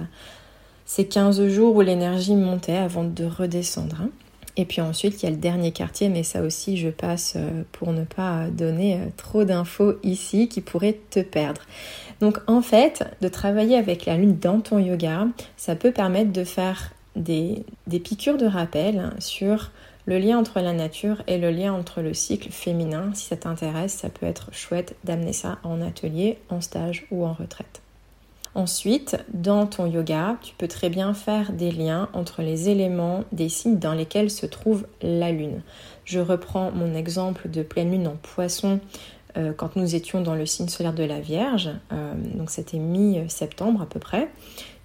ces 0.86 1.06
15 1.06 1.48
jours 1.48 1.76
où 1.76 1.82
l'énergie 1.82 2.36
montait 2.36 2.78
avant 2.78 3.04
de 3.04 3.26
redescendre. 3.26 3.98
Hein. 4.02 4.10
Et 4.58 4.66
puis 4.66 4.80
ensuite, 4.80 5.22
il 5.22 5.26
y 5.26 5.28
a 5.28 5.32
le 5.32 5.38
dernier 5.38 5.72
quartier, 5.72 6.08
mais 6.08 6.24
ça 6.24 6.42
aussi, 6.42 6.78
je 6.78 6.90
passe 6.90 7.36
pour 7.74 7.92
ne 7.92 8.06
pas 8.06 8.48
donner 8.50 9.00
trop 9.18 9.44
d'infos 9.44 9.96
ici 10.02 10.48
qui 10.48 10.62
pourraient 10.62 11.00
te 11.10 11.20
perdre. 11.20 11.62
Donc 12.22 12.40
en 12.48 12.62
fait, 12.62 13.04
de 13.22 13.28
travailler 13.28 13.76
avec 13.76 14.06
la 14.06 14.16
lune 14.16 14.38
dans 14.40 14.62
ton 14.62 14.80
yoga, 14.80 15.28
ça 15.58 15.76
peut 15.76 15.92
permettre 15.92 16.32
de 16.32 16.44
faire 16.44 16.94
des, 17.16 17.66
des 17.88 18.00
piqûres 18.00 18.38
de 18.38 18.46
rappel 18.46 19.12
sur 19.20 19.72
le 20.06 20.20
lien 20.20 20.38
entre 20.38 20.60
la 20.60 20.74
nature 20.74 21.24
et 21.28 21.38
le 21.38 21.52
lien 21.52 21.74
entre 21.74 22.02
le 22.02 22.14
cycle 22.14 22.52
féminin. 22.52 23.12
Si 23.14 23.28
ça 23.28 23.38
t'intéresse, 23.38 23.94
ça 23.94 24.10
peut 24.10 24.26
être 24.26 24.54
chouette 24.54 24.96
d'amener 25.04 25.34
ça 25.34 25.58
en 25.64 25.82
atelier, 25.82 26.38
en 26.50 26.62
stage 26.62 27.08
ou 27.12 27.26
en 27.26 27.34
retraite. 27.34 27.82
Ensuite, 28.56 29.18
dans 29.34 29.68
ton 29.68 29.86
yoga, 29.86 30.38
tu 30.42 30.56
peux 30.58 30.70
très 30.70 30.90
bien 30.90 31.14
faire 31.14 31.52
des 31.52 31.72
liens 31.72 32.08
entre 32.14 32.42
les 32.42 32.70
éléments 32.70 33.26
des 33.34 33.50
signes 33.50 33.80
dans 33.80 33.94
lesquels 33.94 34.32
se 34.32 34.46
trouve 34.46 34.88
la 35.02 35.34
lune. 35.34 35.62
Je 36.06 36.22
reprends 36.22 36.72
mon 36.72 36.96
exemple 36.96 37.50
de 37.50 37.64
pleine 37.64 37.92
lune 37.92 38.08
en 38.08 38.16
poisson 38.16 38.80
euh, 39.36 39.52
quand 39.52 39.76
nous 39.76 39.96
étions 39.96 40.22
dans 40.22 40.36
le 40.36 40.46
signe 40.46 40.70
solaire 40.70 40.94
de 40.94 41.04
la 41.04 41.20
Vierge, 41.20 41.70
euh, 41.92 42.14
donc 42.36 42.50
c'était 42.50 42.78
mi-septembre 42.78 43.82
à 43.82 43.86
peu 43.86 44.00
près, 44.00 44.30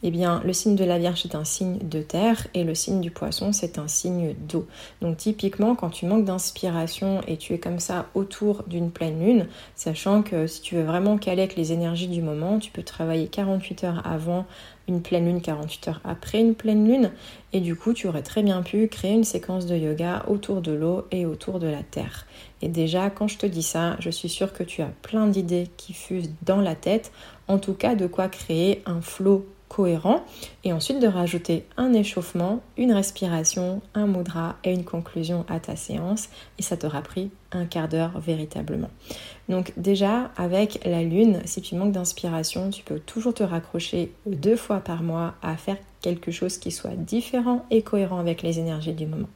eh 0.02 0.11
bien 0.11 0.40
le 0.45 0.52
signe 0.52 0.76
de 0.76 0.85
la 0.85 0.99
Vierge 0.99 1.25
est 1.26 1.35
un 1.35 1.45
signe 1.45 1.78
de 1.78 2.00
terre 2.00 2.47
et 2.54 2.64
le 2.64 2.75
signe 2.75 3.00
du 3.00 3.11
poisson 3.11 3.52
c'est 3.52 3.78
un 3.78 3.88
signe 3.88 4.35
d'eau. 4.49 4.66
Donc 5.02 5.16
typiquement 5.16 5.75
quand 5.75 5.90
tu 5.90 6.07
manques 6.07 6.25
d'inspiration 6.25 7.21
et 7.26 7.37
tu 7.37 7.54
es 7.54 7.59
comme 7.59 7.80
ça 7.80 8.07
autour 8.14 8.64
d'une 8.66 8.90
pleine 8.90 9.21
lune, 9.25 9.47
sachant 9.75 10.23
que 10.23 10.47
si 10.47 10.62
tu 10.62 10.76
veux 10.76 10.85
vraiment 10.85 11.19
caler 11.19 11.42
avec 11.42 11.57
les 11.57 11.73
énergies 11.73 12.09
du 12.09 12.23
moment, 12.23 12.59
tu 12.59 12.71
peux 12.71 12.83
travailler 12.83 13.28
48 13.28 13.85
heures 13.85 14.07
avant 14.07 14.47
une 14.88 15.02
pleine 15.02 15.26
lune 15.26 15.40
48 15.40 15.88
heures 15.88 16.00
après 16.04 16.40
une 16.40 16.54
pleine 16.54 16.87
lune 16.87 17.12
et 17.52 17.61
du 17.61 17.76
coup 17.76 17.92
tu 17.92 18.09
aurais 18.09 18.23
très 18.23 18.42
bien 18.42 18.62
pu 18.62 18.88
créer 18.88 19.12
une 19.12 19.25
séquence 19.25 19.66
de 19.66 19.76
yoga 19.76 20.25
autour 20.28 20.61
de 20.62 20.73
l'eau 20.73 21.07
et 21.11 21.26
autour 21.26 21.61
de 21.61 21.69
la 21.69 21.83
terre. 21.83 22.26
Et 22.62 22.69
déjà 22.69 23.11
quand 23.11 23.28
je 23.28 23.38
te 23.38 23.47
dis 23.47 23.62
ça, 23.62 23.97
je 24.00 24.11
suis 24.11 24.28
sûre 24.28 24.52
que 24.52 24.62
tu 24.62 24.83
as 24.83 24.90
plein 25.02 25.26
d'idées 25.26 25.69
qui 25.76 25.92
fusent 25.92 26.30
dans 26.42 26.61
la 26.61 26.75
tête, 26.75 27.12
en 27.49 27.59
tout 27.59 27.75
cas 27.75 27.95
de 27.95 28.07
quoi 28.07 28.28
créer 28.28 28.83
un 28.87 29.00
flot 29.00 29.47
cohérent 29.70 30.24
et 30.64 30.72
ensuite 30.72 31.00
de 31.00 31.06
rajouter 31.06 31.64
un 31.76 31.94
échauffement, 31.94 32.60
une 32.76 32.92
respiration, 32.92 33.80
un 33.94 34.06
mudra 34.06 34.56
et 34.64 34.72
une 34.72 34.84
conclusion 34.84 35.46
à 35.48 35.60
ta 35.60 35.76
séance 35.76 36.28
et 36.58 36.62
ça 36.62 36.76
t'aura 36.76 37.00
pris 37.00 37.30
un 37.52 37.64
quart 37.64 37.88
d'heure 37.88 38.18
véritablement. 38.18 38.90
Donc 39.48 39.72
déjà 39.76 40.32
avec 40.36 40.84
la 40.84 41.02
lune, 41.02 41.40
si 41.44 41.62
tu 41.62 41.76
manques 41.76 41.92
d'inspiration, 41.92 42.70
tu 42.70 42.82
peux 42.82 42.98
toujours 42.98 43.32
te 43.32 43.44
raccrocher 43.44 44.12
deux 44.26 44.56
fois 44.56 44.80
par 44.80 45.02
mois 45.02 45.34
à 45.40 45.56
faire 45.56 45.78
quelque 46.02 46.32
chose 46.32 46.58
qui 46.58 46.72
soit 46.72 46.96
différent 46.96 47.64
et 47.70 47.82
cohérent 47.82 48.18
avec 48.18 48.42
les 48.42 48.58
énergies 48.58 48.92
du 48.92 49.06
moment. 49.06 49.28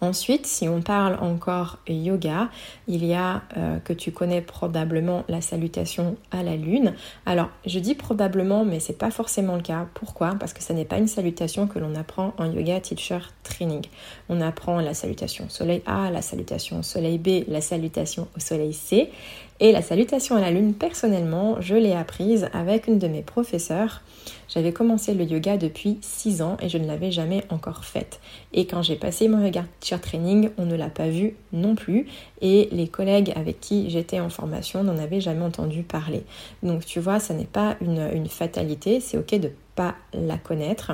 Ensuite, 0.00 0.46
si 0.46 0.68
on 0.68 0.82
parle 0.82 1.16
encore 1.22 1.78
yoga, 1.88 2.50
il 2.86 3.04
y 3.04 3.14
a 3.14 3.42
euh, 3.56 3.78
que 3.78 3.94
tu 3.94 4.12
connais 4.12 4.42
probablement 4.42 5.24
la 5.28 5.40
salutation 5.40 6.16
à 6.30 6.42
la 6.42 6.56
lune. 6.56 6.94
Alors, 7.24 7.48
je 7.64 7.78
dis 7.78 7.94
probablement, 7.94 8.64
mais 8.64 8.78
c'est 8.78 8.98
pas 8.98 9.10
forcément 9.10 9.56
le 9.56 9.62
cas. 9.62 9.86
Pourquoi? 9.94 10.34
Parce 10.38 10.52
que 10.52 10.62
ce 10.62 10.74
n'est 10.74 10.84
pas 10.84 10.98
une 10.98 11.08
salutation 11.08 11.66
que 11.66 11.78
l'on 11.78 11.94
apprend 11.94 12.34
en 12.36 12.44
yoga 12.44 12.78
teacher 12.80 13.20
training. 13.42 13.86
On 14.28 14.42
apprend 14.42 14.80
la 14.80 14.92
salutation 14.92 15.48
soleil 15.48 15.82
A, 15.86 16.10
la 16.10 16.20
salutation 16.20 16.82
soleil 16.82 17.18
B, 17.18 17.44
la 17.48 17.62
salutation 17.62 18.28
au 18.36 18.40
soleil 18.40 18.74
C. 18.74 19.10
Et 19.58 19.72
la 19.72 19.80
salutation 19.80 20.36
à 20.36 20.40
la 20.40 20.50
lune, 20.50 20.74
personnellement, 20.74 21.56
je 21.60 21.74
l'ai 21.74 21.94
apprise 21.94 22.48
avec 22.52 22.88
une 22.88 22.98
de 22.98 23.08
mes 23.08 23.22
professeurs. 23.22 24.02
J'avais 24.48 24.72
commencé 24.72 25.14
le 25.14 25.24
yoga 25.24 25.56
depuis 25.56 25.98
6 26.02 26.42
ans 26.42 26.58
et 26.60 26.68
je 26.68 26.76
ne 26.76 26.86
l'avais 26.86 27.10
jamais 27.10 27.42
encore 27.48 27.84
faite. 27.84 28.20
Et 28.52 28.66
quand 28.66 28.82
j'ai 28.82 28.96
passé 28.96 29.28
mon 29.28 29.42
yoga 29.42 29.64
teacher 29.80 30.00
training, 30.00 30.50
on 30.58 30.66
ne 30.66 30.76
l'a 30.76 30.90
pas 30.90 31.08
vu 31.08 31.36
non 31.54 31.74
plus. 31.74 32.06
Et 32.42 32.68
les 32.70 32.86
collègues 32.86 33.32
avec 33.34 33.58
qui 33.60 33.88
j'étais 33.88 34.20
en 34.20 34.28
formation 34.28 34.84
n'en 34.84 34.98
avaient 34.98 35.22
jamais 35.22 35.44
entendu 35.44 35.82
parler. 35.82 36.24
Donc 36.62 36.84
tu 36.84 37.00
vois, 37.00 37.18
ça 37.18 37.32
n'est 37.32 37.44
pas 37.44 37.76
une, 37.80 38.10
une 38.12 38.28
fatalité, 38.28 39.00
c'est 39.00 39.16
ok 39.16 39.40
de 39.40 39.50
pas 39.74 39.94
la 40.12 40.36
connaître. 40.36 40.92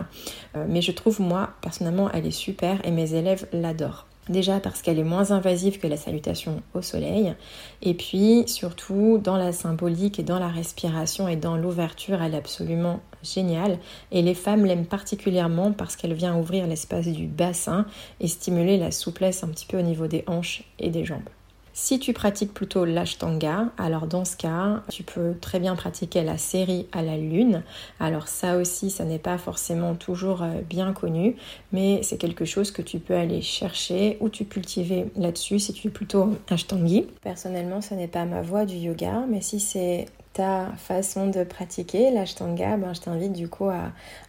Euh, 0.56 0.66
mais 0.68 0.82
je 0.82 0.92
trouve 0.92 1.20
moi, 1.20 1.50
personnellement, 1.62 2.10
elle 2.12 2.26
est 2.26 2.30
super 2.30 2.84
et 2.86 2.92
mes 2.92 3.14
élèves 3.14 3.46
l'adorent. 3.52 4.06
Déjà 4.28 4.60
parce 4.60 4.82
qu'elle 4.82 5.00
est 5.00 5.04
moins 5.04 5.32
invasive 5.32 5.80
que 5.80 5.88
la 5.88 5.96
salutation 5.96 6.62
au 6.74 6.82
soleil. 6.82 7.34
Et 7.82 7.94
puis 7.94 8.44
surtout 8.46 9.18
dans 9.22 9.36
la 9.36 9.50
symbolique 9.50 10.20
et 10.20 10.22
dans 10.22 10.38
la 10.38 10.46
respiration 10.46 11.26
et 11.26 11.34
dans 11.34 11.56
l'ouverture, 11.56 12.22
elle 12.22 12.34
est 12.34 12.38
absolument 12.38 13.00
géniale. 13.24 13.78
Et 14.12 14.22
les 14.22 14.34
femmes 14.34 14.64
l'aiment 14.64 14.86
particulièrement 14.86 15.72
parce 15.72 15.96
qu'elle 15.96 16.14
vient 16.14 16.38
ouvrir 16.38 16.68
l'espace 16.68 17.08
du 17.08 17.26
bassin 17.26 17.84
et 18.20 18.28
stimuler 18.28 18.76
la 18.76 18.92
souplesse 18.92 19.42
un 19.42 19.48
petit 19.48 19.66
peu 19.66 19.78
au 19.78 19.82
niveau 19.82 20.06
des 20.06 20.22
hanches 20.28 20.62
et 20.78 20.90
des 20.90 21.04
jambes. 21.04 21.28
Si 21.74 21.98
tu 21.98 22.12
pratiques 22.12 22.52
plutôt 22.52 22.84
l'ashtanga, 22.84 23.70
alors 23.78 24.06
dans 24.06 24.26
ce 24.26 24.36
cas, 24.36 24.82
tu 24.90 25.02
peux 25.02 25.34
très 25.40 25.58
bien 25.58 25.74
pratiquer 25.74 26.22
la 26.22 26.36
série 26.36 26.86
à 26.92 27.02
la 27.02 27.16
lune. 27.16 27.62
Alors 27.98 28.28
ça 28.28 28.58
aussi, 28.58 28.90
ça 28.90 29.04
n'est 29.04 29.18
pas 29.18 29.38
forcément 29.38 29.94
toujours 29.94 30.42
euh, 30.42 30.60
bien 30.68 30.92
connu, 30.92 31.36
mais 31.72 32.02
c'est 32.02 32.18
quelque 32.18 32.44
chose 32.44 32.72
que 32.72 32.82
tu 32.82 32.98
peux 32.98 33.14
aller 33.14 33.40
chercher 33.40 34.18
ou 34.20 34.28
tu 34.28 34.44
cultiver 34.44 35.06
là-dessus 35.16 35.58
si 35.58 35.72
tu 35.72 35.88
es 35.88 35.90
plutôt 35.90 36.36
ashtangi. 36.50 37.06
Personnellement, 37.22 37.80
ce 37.80 37.94
n'est 37.94 38.08
pas 38.08 38.26
ma 38.26 38.42
voie 38.42 38.66
du 38.66 38.76
yoga, 38.76 39.24
mais 39.28 39.40
si 39.40 39.58
c'est 39.58 40.06
ta 40.34 40.72
façon 40.76 41.28
de 41.28 41.44
pratiquer 41.44 42.10
l'ashtanga, 42.10 42.76
ben, 42.76 42.92
je 42.94 43.00
t'invite 43.00 43.32
du 43.32 43.48
coup 43.48 43.70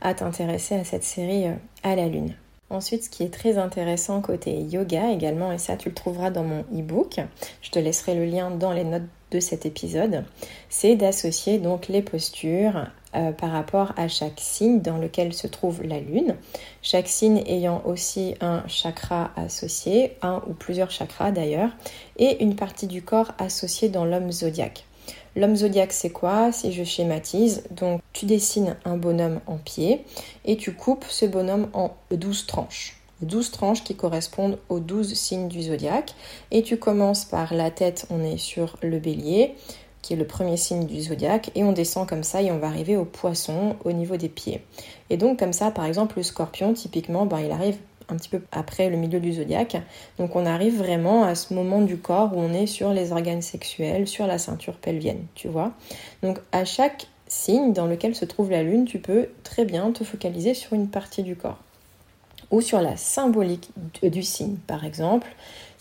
à, 0.02 0.14
t'intéresser 0.14 0.76
à 0.76 0.84
cette 0.84 1.04
série 1.04 1.48
euh, 1.48 1.56
à 1.84 1.96
la 1.96 2.08
lune. 2.08 2.34
Ensuite, 2.74 3.03
ce 3.03 3.10
qui 3.10 3.22
est 3.22 3.32
très 3.32 3.60
intéressant 3.60 4.20
côté 4.20 4.60
yoga 4.60 5.12
également, 5.12 5.51
et 5.51 5.60
ça 5.60 5.77
tu 5.77 5.89
le 5.89 5.96
trouveras 5.96 6.32
dans 6.32 6.44
mon 6.44 6.62
e-book, 6.74 7.20
je 7.62 7.70
te 7.70 7.77
laisserai 7.77 8.15
le 8.15 8.25
lien 8.25 8.50
dans 8.50 8.72
les 8.72 8.84
notes 8.84 9.03
de 9.30 9.39
cet 9.39 9.68
épisode, 9.68 10.24
c'est 10.70 10.96
d'associer 10.96 11.60
donc 11.60 11.88
les 11.88 12.01
postures 12.01 12.88
euh, 13.15 13.32
par 13.32 13.51
rapport 13.51 13.94
à 13.96 14.08
chaque 14.08 14.39
signe 14.39 14.82
dans 14.82 14.98
lequel 14.98 15.34
se 15.34 15.46
trouve 15.46 15.84
la 15.84 16.00
lune, 16.00 16.36
chaque 16.82 17.08
signe 17.08 17.44
ayant 17.46 17.84
aussi 17.86 18.34
un 18.42 18.63
chakra 18.68 19.30
associé, 19.36 20.18
un 20.24 20.42
ou 20.48 20.53
plusieurs 20.53 20.89
chakras 20.89 21.32
d'ailleurs, 21.32 21.70
et 22.18 22.44
une 22.44 22.56
partie 22.56 22.88
du 22.88 23.03
corps 23.03 23.34
associée 23.38 23.89
dans 23.89 24.03
l'homme 24.03 24.32
zodiaque. 24.32 24.86
L'homme 25.36 25.56
zodiaque, 25.56 25.94
c'est 25.94 26.12
quoi? 26.12 26.52
Si 26.52 26.72
je 26.72 26.84
schématise, 26.84 27.63
donc 27.72 28.02
tu 28.13 28.25
dessines 28.25 28.75
un 28.86 28.98
bonhomme 28.98 29.40
en 29.48 29.58
pied 29.58 30.06
et 30.46 30.58
tu 30.58 30.74
coupes 30.74 31.06
ce 31.10 31.25
bonhomme 31.25 31.70
en 31.74 31.92
12 32.12 32.46
tranches. 32.46 32.98
12 33.24 33.52
tranches 33.52 33.84
qui 33.84 33.96
correspondent 33.96 34.60
aux 34.70 34.80
12 34.80 35.13
signes 35.13 35.48
du 35.48 35.63
zodiaque. 35.63 36.13
Et 36.52 36.62
tu 36.62 36.78
commences 36.78 37.25
par 37.25 37.54
la 37.54 37.72
tête, 37.72 38.06
on 38.10 38.24
est 38.24 38.38
sur 38.38 38.78
le 38.84 39.00
bélier, 39.00 39.56
qui 40.04 40.13
est 40.13 40.18
le 40.18 40.28
premier 40.28 40.58
signe 40.58 40.86
du 40.86 41.02
zodiaque, 41.02 41.50
et 41.56 41.63
on 41.63 41.72
descend 41.72 42.08
comme 42.08 42.24
ça 42.24 42.42
et 42.42 42.52
on 42.52 42.60
va 42.60 42.68
arriver 42.68 42.98
au 42.98 43.06
poisson 43.06 43.78
au 43.86 43.92
niveau 43.92 44.18
des 44.18 44.30
pieds. 44.30 44.62
Et 45.10 45.18
donc 45.18 45.40
comme 45.40 45.54
ça, 45.54 45.72
par 45.72 45.86
exemple, 45.86 46.18
le 46.18 46.24
scorpion, 46.24 46.74
typiquement, 46.74 47.25
ben, 47.25 47.40
il 47.40 47.52
arrive 47.52 47.78
un 48.10 48.15
petit 48.15 48.29
peu 48.29 48.41
après 48.51 48.89
le 48.89 48.98
milieu 48.98 49.19
du 49.19 49.33
zodiaque. 49.33 49.77
Donc 50.17 50.36
on 50.36 50.45
arrive 50.45 50.77
vraiment 50.77 51.24
à 51.24 51.36
ce 51.36 51.53
moment 51.53 51.81
du 51.81 51.98
corps 51.98 52.36
où 52.36 52.39
on 52.39 52.53
est 52.53 52.67
sur 52.67 52.93
les 52.93 53.12
organes 53.12 53.41
sexuels, 53.41 54.07
sur 54.07 54.27
la 54.27 54.38
ceinture 54.38 54.75
pelvienne, 54.75 55.25
tu 55.36 55.48
vois. 55.48 55.72
Donc 56.22 56.39
à 56.51 56.65
chaque 56.65 57.07
signe 57.27 57.74
dans 57.74 57.88
lequel 57.88 58.15
se 58.15 58.25
trouve 58.25 58.51
la 58.51 58.63
lune, 58.63 58.86
tu 58.86 59.00
peux 59.00 59.29
très 59.43 59.65
bien 59.65 59.91
te 59.91 60.03
focaliser 60.03 60.53
sur 60.53 60.74
une 60.74 60.88
partie 60.88 61.24
du 61.24 61.36
corps 61.36 61.60
ou 62.51 62.62
sur 62.62 62.81
la 62.81 62.95
symbolique 62.98 63.72
du 64.03 64.22
signe. 64.22 64.57
Par 64.67 64.86
exemple, 64.86 65.27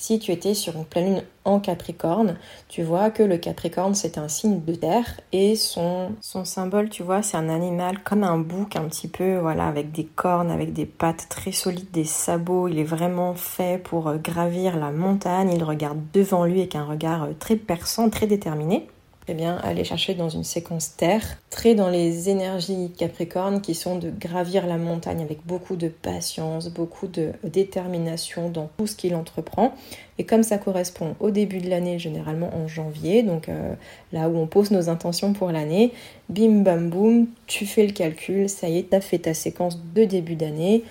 si 0.02 0.18
tu 0.18 0.32
étais 0.32 0.52
sur 0.52 0.74
une 0.74 0.84
pleine 0.84 1.14
lune 1.14 1.22
en 1.44 1.60
Capricorne, 1.60 2.36
tu 2.68 2.82
vois 2.82 3.10
que 3.10 3.22
le 3.22 3.38
Capricorne 3.38 3.94
c'est 3.94 4.18
un 4.18 4.26
signe 4.26 4.60
de 4.60 4.74
terre 4.74 5.20
et 5.30 5.54
son, 5.54 6.10
son 6.20 6.44
symbole, 6.44 6.88
tu 6.88 7.04
vois, 7.04 7.22
c'est 7.22 7.36
un 7.36 7.48
animal 7.48 8.02
comme 8.02 8.24
un 8.24 8.36
bouc 8.36 8.74
un 8.74 8.88
petit 8.88 9.06
peu, 9.06 9.36
voilà, 9.36 9.68
avec 9.68 9.92
des 9.92 10.04
cornes, 10.04 10.50
avec 10.50 10.72
des 10.72 10.86
pattes 10.86 11.28
très 11.28 11.52
solides, 11.52 11.92
des 11.92 12.04
sabots. 12.04 12.66
Il 12.66 12.80
est 12.80 12.84
vraiment 12.84 13.34
fait 13.34 13.80
pour 13.80 14.08
euh, 14.08 14.16
gravir 14.16 14.76
la 14.76 14.90
montagne. 14.90 15.52
Il 15.54 15.62
regarde 15.62 16.00
devant 16.12 16.46
lui 16.46 16.60
avec 16.60 16.74
un 16.74 16.84
regard 16.84 17.22
euh, 17.22 17.32
très 17.38 17.54
perçant, 17.54 18.10
très 18.10 18.26
déterminé 18.26 18.88
eh 19.28 19.34
bien, 19.34 19.56
aller 19.58 19.84
chercher 19.84 20.14
dans 20.14 20.28
une 20.28 20.42
séquence 20.42 20.96
terre, 20.96 21.38
très 21.48 21.76
dans 21.76 21.88
les 21.88 22.28
énergies 22.28 22.90
Capricorne 22.98 23.60
qui 23.60 23.74
sont 23.74 23.96
de 23.96 24.10
gravir 24.10 24.66
la 24.66 24.78
montagne 24.78 25.22
avec 25.22 25.46
beaucoup 25.46 25.76
de 25.76 25.86
patience, 25.86 26.68
beaucoup 26.70 27.06
de 27.06 27.30
détermination 27.44 28.50
dans 28.50 28.68
tout 28.76 28.88
ce 28.88 28.96
qu'il 28.96 29.14
entreprend. 29.14 29.74
Et 30.18 30.24
comme 30.24 30.42
ça 30.42 30.58
correspond 30.58 31.14
au 31.20 31.30
début 31.30 31.58
de 31.58 31.70
l'année, 31.70 32.00
généralement 32.00 32.50
en 32.54 32.66
janvier, 32.66 33.22
donc 33.22 33.48
euh, 33.48 33.74
là 34.12 34.28
où 34.28 34.36
on 34.36 34.46
pose 34.48 34.72
nos 34.72 34.88
intentions 34.88 35.32
pour 35.32 35.52
l'année, 35.52 35.92
bim 36.28 36.62
bam 36.62 36.90
boum, 36.90 37.28
tu 37.46 37.64
fais 37.64 37.86
le 37.86 37.92
calcul, 37.92 38.48
ça 38.48 38.68
y 38.68 38.78
est, 38.78 38.90
tu 38.90 38.96
as 38.96 39.00
fait 39.00 39.18
ta 39.18 39.34
séquence 39.34 39.78
de 39.94 40.04
début 40.04 40.34
d'année 40.34 40.82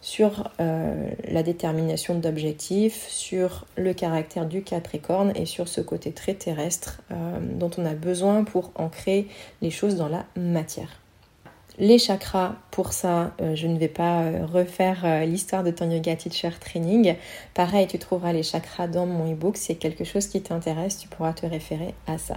sur 0.00 0.50
euh, 0.60 1.10
la 1.28 1.42
détermination 1.42 2.18
d'objectifs, 2.18 3.06
sur 3.08 3.66
le 3.76 3.92
caractère 3.92 4.46
du 4.46 4.62
Capricorne 4.62 5.32
et 5.34 5.46
sur 5.46 5.68
ce 5.68 5.80
côté 5.80 6.12
très 6.12 6.34
terrestre 6.34 7.02
euh, 7.10 7.38
dont 7.40 7.70
on 7.78 7.84
a 7.84 7.94
besoin 7.94 8.44
pour 8.44 8.70
ancrer 8.76 9.26
les 9.60 9.70
choses 9.70 9.96
dans 9.96 10.08
la 10.08 10.24
matière. 10.36 11.00
Les 11.80 11.98
chakras, 11.98 12.56
pour 12.72 12.92
ça, 12.92 13.32
euh, 13.40 13.54
je 13.54 13.68
ne 13.68 13.78
vais 13.78 13.88
pas 13.88 14.24
refaire 14.46 15.24
l'histoire 15.26 15.62
de 15.62 15.70
ton 15.70 15.88
yoga 15.88 16.16
teacher 16.16 16.50
training. 16.60 17.14
Pareil, 17.54 17.86
tu 17.86 17.98
trouveras 17.98 18.32
les 18.32 18.42
chakras 18.42 18.88
dans 18.88 19.06
mon 19.06 19.26
ebook. 19.30 19.56
Si 19.56 19.66
c'est 19.66 19.74
quelque 19.76 20.04
chose 20.04 20.26
qui 20.26 20.42
t'intéresse, 20.42 20.98
tu 20.98 21.08
pourras 21.08 21.32
te 21.32 21.46
référer 21.46 21.94
à 22.08 22.18
ça. 22.18 22.36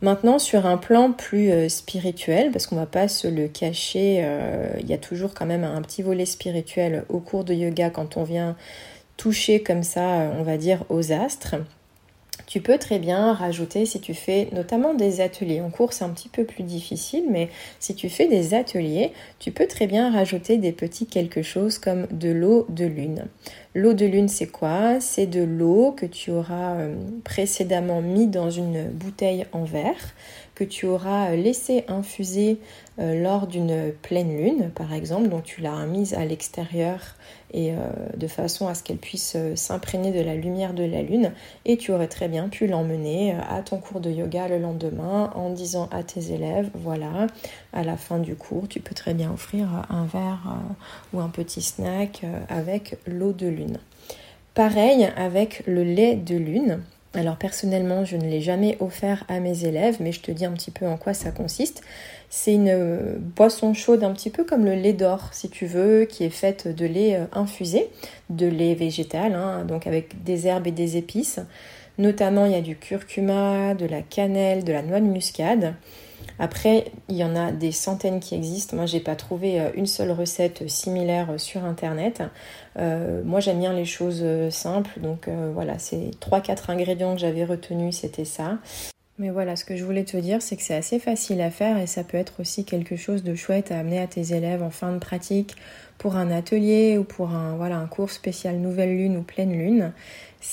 Maintenant, 0.00 0.38
sur 0.38 0.66
un 0.66 0.76
plan 0.76 1.12
plus 1.12 1.68
spirituel, 1.68 2.52
parce 2.52 2.66
qu'on 2.66 2.76
ne 2.76 2.80
va 2.80 2.86
pas 2.86 3.08
se 3.08 3.26
le 3.26 3.48
cacher, 3.48 4.24
il 4.78 4.88
y 4.88 4.92
a 4.92 4.98
toujours 4.98 5.34
quand 5.34 5.46
même 5.46 5.64
un 5.64 5.82
petit 5.82 6.02
volet 6.02 6.24
spirituel 6.24 7.04
au 7.08 7.18
cours 7.18 7.42
de 7.42 7.52
yoga 7.52 7.90
quand 7.90 8.16
on 8.16 8.22
vient 8.22 8.56
toucher 9.16 9.62
comme 9.62 9.82
ça, 9.82 10.32
on 10.38 10.44
va 10.44 10.56
dire, 10.56 10.84
aux 10.88 11.10
astres. 11.10 11.56
Tu 12.46 12.60
peux 12.60 12.78
très 12.78 12.98
bien 12.98 13.34
rajouter 13.34 13.84
si 13.84 14.00
tu 14.00 14.14
fais 14.14 14.48
notamment 14.52 14.94
des 14.94 15.20
ateliers. 15.20 15.60
En 15.60 15.68
cours, 15.68 15.92
c'est 15.92 16.04
un 16.04 16.10
petit 16.10 16.30
peu 16.30 16.44
plus 16.44 16.62
difficile, 16.62 17.24
mais 17.28 17.50
si 17.78 17.94
tu 17.94 18.08
fais 18.08 18.26
des 18.26 18.54
ateliers, 18.54 19.12
tu 19.38 19.50
peux 19.50 19.66
très 19.66 19.86
bien 19.86 20.10
rajouter 20.10 20.56
des 20.56 20.72
petits 20.72 21.04
quelque 21.06 21.42
chose 21.42 21.78
comme 21.78 22.06
de 22.10 22.30
l'eau 22.30 22.64
de 22.70 22.86
lune. 22.86 23.26
L'eau 23.78 23.94
de 23.94 24.06
lune, 24.06 24.26
c'est 24.26 24.48
quoi? 24.48 24.98
C'est 24.98 25.26
de 25.26 25.40
l'eau 25.40 25.92
que 25.92 26.04
tu 26.04 26.32
auras 26.32 26.74
euh, 26.78 26.96
précédemment 27.22 28.02
mis 28.02 28.26
dans 28.26 28.50
une 28.50 28.88
bouteille 28.88 29.46
en 29.52 29.62
verre, 29.62 30.14
que 30.56 30.64
tu 30.64 30.86
auras 30.86 31.36
laissé 31.36 31.84
infuser 31.86 32.58
euh, 32.98 33.22
lors 33.22 33.46
d'une 33.46 33.92
pleine 34.02 34.36
lune, 34.36 34.72
par 34.74 34.92
exemple. 34.92 35.28
Donc 35.28 35.44
tu 35.44 35.60
l'as 35.60 35.86
mise 35.86 36.14
à 36.14 36.24
l'extérieur 36.24 37.14
et 37.52 37.70
euh, 37.70 37.76
de 38.16 38.26
façon 38.26 38.66
à 38.66 38.74
ce 38.74 38.82
qu'elle 38.82 38.96
puisse 38.96 39.34
euh, 39.36 39.54
s'imprégner 39.54 40.10
de 40.10 40.20
la 40.20 40.34
lumière 40.34 40.74
de 40.74 40.82
la 40.82 41.02
lune. 41.02 41.30
Et 41.64 41.76
tu 41.76 41.92
aurais 41.92 42.08
très 42.08 42.26
bien 42.26 42.48
pu 42.48 42.66
l'emmener 42.66 43.36
à 43.48 43.62
ton 43.62 43.78
cours 43.78 44.00
de 44.00 44.10
yoga 44.10 44.48
le 44.48 44.58
lendemain 44.58 45.30
en 45.36 45.50
disant 45.50 45.88
à 45.92 46.02
tes 46.02 46.32
élèves, 46.32 46.70
voilà, 46.74 47.28
à 47.72 47.84
la 47.84 47.96
fin 47.96 48.18
du 48.18 48.34
cours, 48.34 48.66
tu 48.66 48.80
peux 48.80 48.96
très 48.96 49.14
bien 49.14 49.30
offrir 49.30 49.68
un 49.90 50.06
verre 50.06 50.56
ou 51.12 51.20
un 51.20 51.28
petit 51.28 51.62
snack 51.62 52.22
avec 52.48 52.98
l'eau 53.06 53.32
de 53.32 53.46
lune. 53.46 53.67
Pareil 54.54 55.08
avec 55.16 55.62
le 55.66 55.84
lait 55.84 56.16
de 56.16 56.36
lune. 56.36 56.80
Alors 57.14 57.36
personnellement, 57.36 58.04
je 58.04 58.16
ne 58.16 58.28
l'ai 58.28 58.40
jamais 58.40 58.76
offert 58.80 59.24
à 59.28 59.40
mes 59.40 59.64
élèves, 59.64 59.96
mais 60.00 60.12
je 60.12 60.20
te 60.20 60.30
dis 60.30 60.44
un 60.44 60.52
petit 60.52 60.70
peu 60.70 60.86
en 60.86 60.96
quoi 60.96 61.14
ça 61.14 61.30
consiste. 61.30 61.82
C'est 62.28 62.52
une 62.52 62.68
euh, 62.68 63.16
boisson 63.18 63.72
chaude 63.72 64.04
un 64.04 64.12
petit 64.12 64.30
peu 64.30 64.44
comme 64.44 64.64
le 64.64 64.74
lait 64.74 64.92
d'or, 64.92 65.28
si 65.32 65.48
tu 65.48 65.66
veux, 65.66 66.04
qui 66.04 66.24
est 66.24 66.30
faite 66.30 66.68
de 66.68 66.84
lait 66.84 67.16
euh, 67.16 67.24
infusé, 67.32 67.88
de 68.28 68.46
lait 68.46 68.74
végétal, 68.74 69.34
hein, 69.34 69.64
donc 69.64 69.86
avec 69.86 70.22
des 70.22 70.46
herbes 70.46 70.66
et 70.66 70.72
des 70.72 70.96
épices. 70.96 71.40
Notamment, 71.96 72.44
il 72.44 72.52
y 72.52 72.56
a 72.56 72.60
du 72.60 72.76
curcuma, 72.76 73.74
de 73.74 73.86
la 73.86 74.02
cannelle, 74.02 74.62
de 74.62 74.72
la 74.72 74.82
noix 74.82 75.00
de 75.00 75.06
muscade. 75.06 75.74
Après, 76.38 76.92
il 77.08 77.16
y 77.16 77.24
en 77.24 77.34
a 77.34 77.50
des 77.50 77.72
centaines 77.72 78.20
qui 78.20 78.34
existent. 78.34 78.76
Moi, 78.76 78.86
j'ai 78.86 79.00
pas 79.00 79.16
trouvé 79.16 79.60
euh, 79.60 79.70
une 79.74 79.86
seule 79.86 80.12
recette 80.12 80.68
similaire 80.68 81.38
sur 81.38 81.64
internet. 81.64 82.22
Euh, 82.78 83.22
moi, 83.24 83.40
j'aime 83.40 83.58
bien 83.58 83.72
les 83.72 83.84
choses 83.84 84.20
euh, 84.22 84.50
simples, 84.50 85.00
donc 85.00 85.28
voilà, 85.28 85.78
c'est 85.78 86.10
3-4 86.20 86.70
ingrédients 86.70 87.14
que 87.14 87.20
j'avais 87.20 87.44
retenus, 87.44 87.96
c'était 87.96 88.24
ça. 88.24 88.58
Mais 89.18 89.30
voilà, 89.30 89.56
ce 89.56 89.64
que 89.64 89.76
je 89.76 89.84
voulais 89.84 90.04
te 90.04 90.16
dire, 90.16 90.42
c'est 90.42 90.56
que 90.56 90.62
c'est 90.62 90.76
assez 90.76 91.00
facile 91.00 91.40
à 91.40 91.50
faire 91.50 91.76
et 91.78 91.88
ça 91.88 92.04
peut 92.04 92.16
être 92.16 92.40
aussi 92.40 92.64
quelque 92.64 92.94
chose 92.94 93.24
de 93.24 93.34
chouette 93.34 93.72
à 93.72 93.78
amener 93.80 93.98
à 93.98 94.06
tes 94.06 94.32
élèves 94.32 94.62
en 94.62 94.70
fin 94.70 94.92
de 94.92 94.98
pratique 94.98 95.56
pour 95.98 96.14
un 96.14 96.30
atelier 96.30 96.98
ou 96.98 97.04
pour 97.04 97.30
un, 97.30 97.56
voilà, 97.56 97.78
un 97.78 97.88
cours 97.88 98.12
spécial 98.12 98.58
nouvelle 98.58 98.96
lune 98.96 99.16
ou 99.16 99.22
pleine 99.22 99.52
lune. 99.52 99.92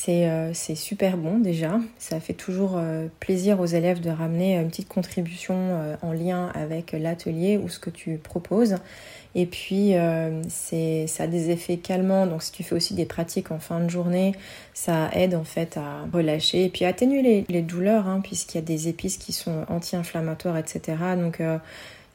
Euh, 0.10 0.52
c'est 0.54 0.76
super 0.76 1.18
bon 1.18 1.38
déjà. 1.38 1.80
Ça 1.98 2.20
fait 2.20 2.34
toujours 2.34 2.74
euh, 2.76 3.08
plaisir 3.20 3.60
aux 3.60 3.66
élèves 3.66 4.02
de 4.02 4.10
ramener 4.10 4.58
une 4.58 4.70
petite 4.70 4.90
contribution 4.90 5.56
euh, 5.56 5.96
en 6.02 6.12
lien 6.12 6.52
avec 6.56 6.94
l'atelier 6.94 7.58
ou 7.58 7.70
ce 7.70 7.80
que 7.80 7.90
tu 7.90 8.18
proposes. 8.18 8.78
Et 9.36 9.46
puis, 9.46 9.94
ça 10.48 11.24
a 11.24 11.28
des 11.28 11.50
effets 11.50 11.78
calmants. 11.78 12.26
Donc, 12.26 12.42
si 12.42 12.52
tu 12.54 12.64
fais 12.64 12.74
aussi 12.74 12.94
des 12.94 13.06
pratiques 13.06 13.52
en 13.52 13.60
fin 13.60 13.82
de 13.82 13.90
journée, 13.90 14.34
ça 14.74 15.10
aide 15.14 15.36
en 15.36 15.44
fait 15.44 15.78
à 15.78 16.06
relâcher 16.14 16.64
et 16.64 16.70
puis 16.70 16.86
à 16.86 16.88
atténuer 16.88 17.46
les, 17.50 17.62
douleurs, 17.62 18.08
hein, 18.08 18.22
puisqu'il 18.24 18.58
y 18.58 18.60
a 18.60 18.66
des 18.66 18.88
épices 18.88 19.18
qui 19.18 19.34
sont 19.34 19.66
anti-inflammatoires, 19.68 20.58
etc. 20.58 20.96
Donc, 21.18 21.42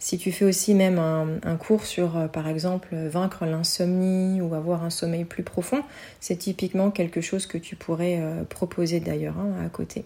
si 0.03 0.17
tu 0.17 0.33
fais 0.33 0.47
aussi 0.47 0.73
même 0.73 0.99
un, 0.99 1.57
cours 1.57 1.85
sur, 1.85 2.17
euh, 2.17 2.27
par 2.27 2.49
exemple, 2.49 2.97
vaincre 2.97 3.45
l'insomnie 3.45 4.41
ou 4.41 4.55
avoir 4.55 4.83
un 4.83 4.89
sommeil 4.89 5.25
plus 5.25 5.43
profond, 5.43 5.83
c'est 6.21 6.37
typiquement 6.37 6.91
quelque 6.91 7.21
chose 7.21 7.47
que 7.47 7.59
tu 7.59 7.77
pourrais 7.77 8.19
euh, 8.19 8.43
proposer 8.45 8.99
d'ailleurs 8.99 9.37
hein, 9.39 9.53
à 9.65 9.69
côté. 9.69 10.05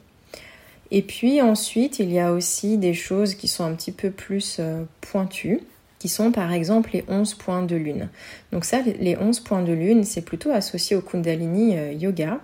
Et 0.91 1.01
puis 1.01 1.41
ensuite, 1.41 2.01
il 2.01 2.11
y 2.11 2.19
a 2.19 2.33
aussi 2.33 2.77
des 2.77 2.93
choses 2.93 3.37
qui 3.37 3.47
sont 3.47 3.63
un 3.63 3.73
petit 3.75 3.93
peu 3.93 4.11
plus 4.11 4.57
euh, 4.59 4.83
pointues, 5.01 5.61
qui 6.05 6.11
sont 6.11 6.33
par 6.33 6.53
exemple 6.53 6.91
les 6.93 7.03
11 7.09 7.33
points 7.33 7.63
de 7.63 7.77
lune. 7.77 8.11
Donc 8.53 8.67
ça, 8.67 8.83
les 9.01 9.17
11 9.17 9.41
points 9.41 9.63
de 9.63 9.73
lune, 9.73 10.05
c'est 10.05 10.21
plutôt 10.21 10.51
associé 10.51 10.97
au 10.97 11.01
Kundalini 11.01 11.77
Yoga 11.99 12.41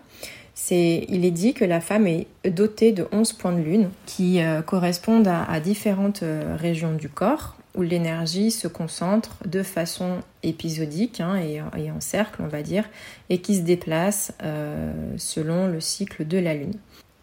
il 0.70 1.24
est 1.24 1.30
dit 1.30 1.54
que 1.54 1.64
la 1.64 1.80
femme 1.80 2.06
est 2.06 2.26
dotée 2.44 2.92
de 2.92 3.06
11 3.12 3.32
points 3.34 3.52
de 3.52 3.62
lune 3.62 3.90
qui 4.06 4.40
euh, 4.40 4.62
correspondent 4.62 5.28
à, 5.28 5.60
différentes 5.60 6.22
euh, 6.22 6.56
régions 6.58 6.94
du 6.94 7.08
corps 7.08 7.56
où 7.76 7.82
l'énergie 7.82 8.50
se 8.50 8.66
concentre 8.66 9.36
de 9.46 9.62
façon 9.62 10.18
épisodique 10.42 11.20
hein, 11.20 11.36
et, 11.36 11.90
en 11.90 12.00
cercle, 12.00 12.42
on 12.42 12.48
va 12.48 12.62
dire, 12.62 12.84
et 13.28 13.38
qui 13.38 13.54
se 13.54 13.60
déplace 13.60 14.32
euh, 14.42 14.92
selon 15.16 15.68
le 15.68 15.80
cycle 15.80 16.26
de 16.26 16.38
la 16.38 16.54
lune. 16.54 16.74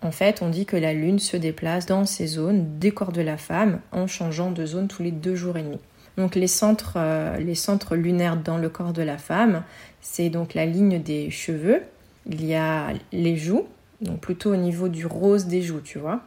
En 0.02 0.12
fait, 0.12 0.42
on 0.42 0.50
dit 0.50 0.66
que 0.66 0.78
la 0.78 0.94
lune 0.94 1.20
se 1.20 1.36
déplace 1.36 1.86
dans 1.86 2.06
ces 2.06 2.28
zones 2.28 2.80
des 2.80 2.92
corps 2.92 3.12
de 3.12 3.22
la 3.22 3.36
femme 3.36 3.82
en 3.92 4.08
changeant 4.08 4.52
de 4.52 4.66
zone 4.66 4.88
tous 4.88 5.04
les 5.04 5.12
deux 5.12 5.36
jours 5.36 5.58
et 5.58 5.64
demi. 5.64 5.80
Donc 6.18 6.36
les 6.36 6.48
centres, 6.48 6.98
les 7.40 7.56
centres 7.56 7.96
lunaires 7.96 8.38
dans 8.38 8.58
le 8.58 8.70
corps 8.70 8.92
de 8.92 9.04
la 9.04 9.18
femme, 9.20 9.64
c'est 10.02 10.30
donc 10.30 10.56
la 10.56 10.66
ligne 10.66 11.02
des 11.02 11.30
cheveux, 11.30 11.84
il 12.26 12.46
y 12.46 12.56
a 12.56 12.94
les 13.12 13.38
joues, 13.38 13.66
donc 14.02 14.20
plutôt 14.20 14.54
au 14.54 14.58
niveau 14.58 14.90
du 14.90 15.06
rose 15.06 15.46
des 15.46 15.62
joues, 15.62 15.82
tu 15.82 16.00
vois, 16.00 16.22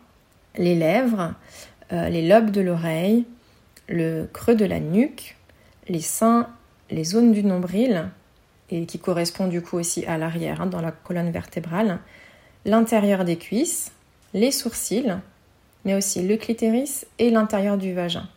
les 0.56 0.74
lèvres, 0.74 1.34
euh, 1.92 2.08
les 2.08 2.26
lobes 2.26 2.50
de 2.50 2.60
l'oreille, 2.60 3.24
le 3.88 4.26
creux 4.32 4.54
de 4.54 4.64
la 4.64 4.80
nuque, 4.80 5.36
les 5.88 6.00
seins, 6.00 6.48
les 6.90 7.04
zones 7.04 7.32
du 7.32 7.42
nombril, 7.42 8.08
et 8.70 8.86
qui 8.86 8.98
correspond 8.98 9.48
du 9.48 9.62
coup 9.62 9.76
aussi 9.76 10.04
à 10.06 10.18
l'arrière, 10.18 10.60
hein, 10.60 10.66
dans 10.66 10.80
la 10.80 10.92
colonne 10.92 11.30
vertébrale, 11.30 11.98
l'intérieur 12.64 13.24
des 13.24 13.36
cuisses, 13.36 13.92
les 14.34 14.52
sourcils, 14.52 15.16
mais 15.84 15.94
aussi 15.94 16.26
le 16.26 16.36
clitoris 16.36 17.06
et 17.18 17.30
l'intérieur 17.30 17.78
du 17.78 17.92
vagin. 17.92 18.28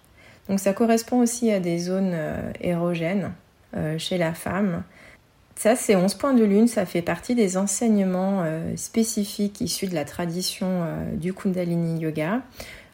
Donc 0.50 0.60
ça 0.60 0.74
correspond 0.74 1.22
aussi 1.22 1.52
à 1.52 1.60
des 1.60 1.80
zones 1.80 2.12
euh, 2.14 2.52
érogènes 2.62 3.32
euh, 3.76 3.98
chez 3.98 4.18
la 4.18 4.34
femme. 4.34 4.84
Ça, 5.56 5.76
c'est 5.76 5.96
11 5.96 6.16
points 6.16 6.34
de 6.34 6.44
lune, 6.44 6.68
ça 6.68 6.86
fait 6.86 7.04
partie 7.04 7.36
des 7.36 7.58
enseignements 7.58 8.42
euh, 8.44 8.76
spécifiques 8.76 9.62
issus 9.62 9.88
de 9.88 9.94
la 9.94 10.04
tradition 10.04 10.86
du 11.14 11.32
Kundalini 11.34 12.00
Yoga. 12.00 12.42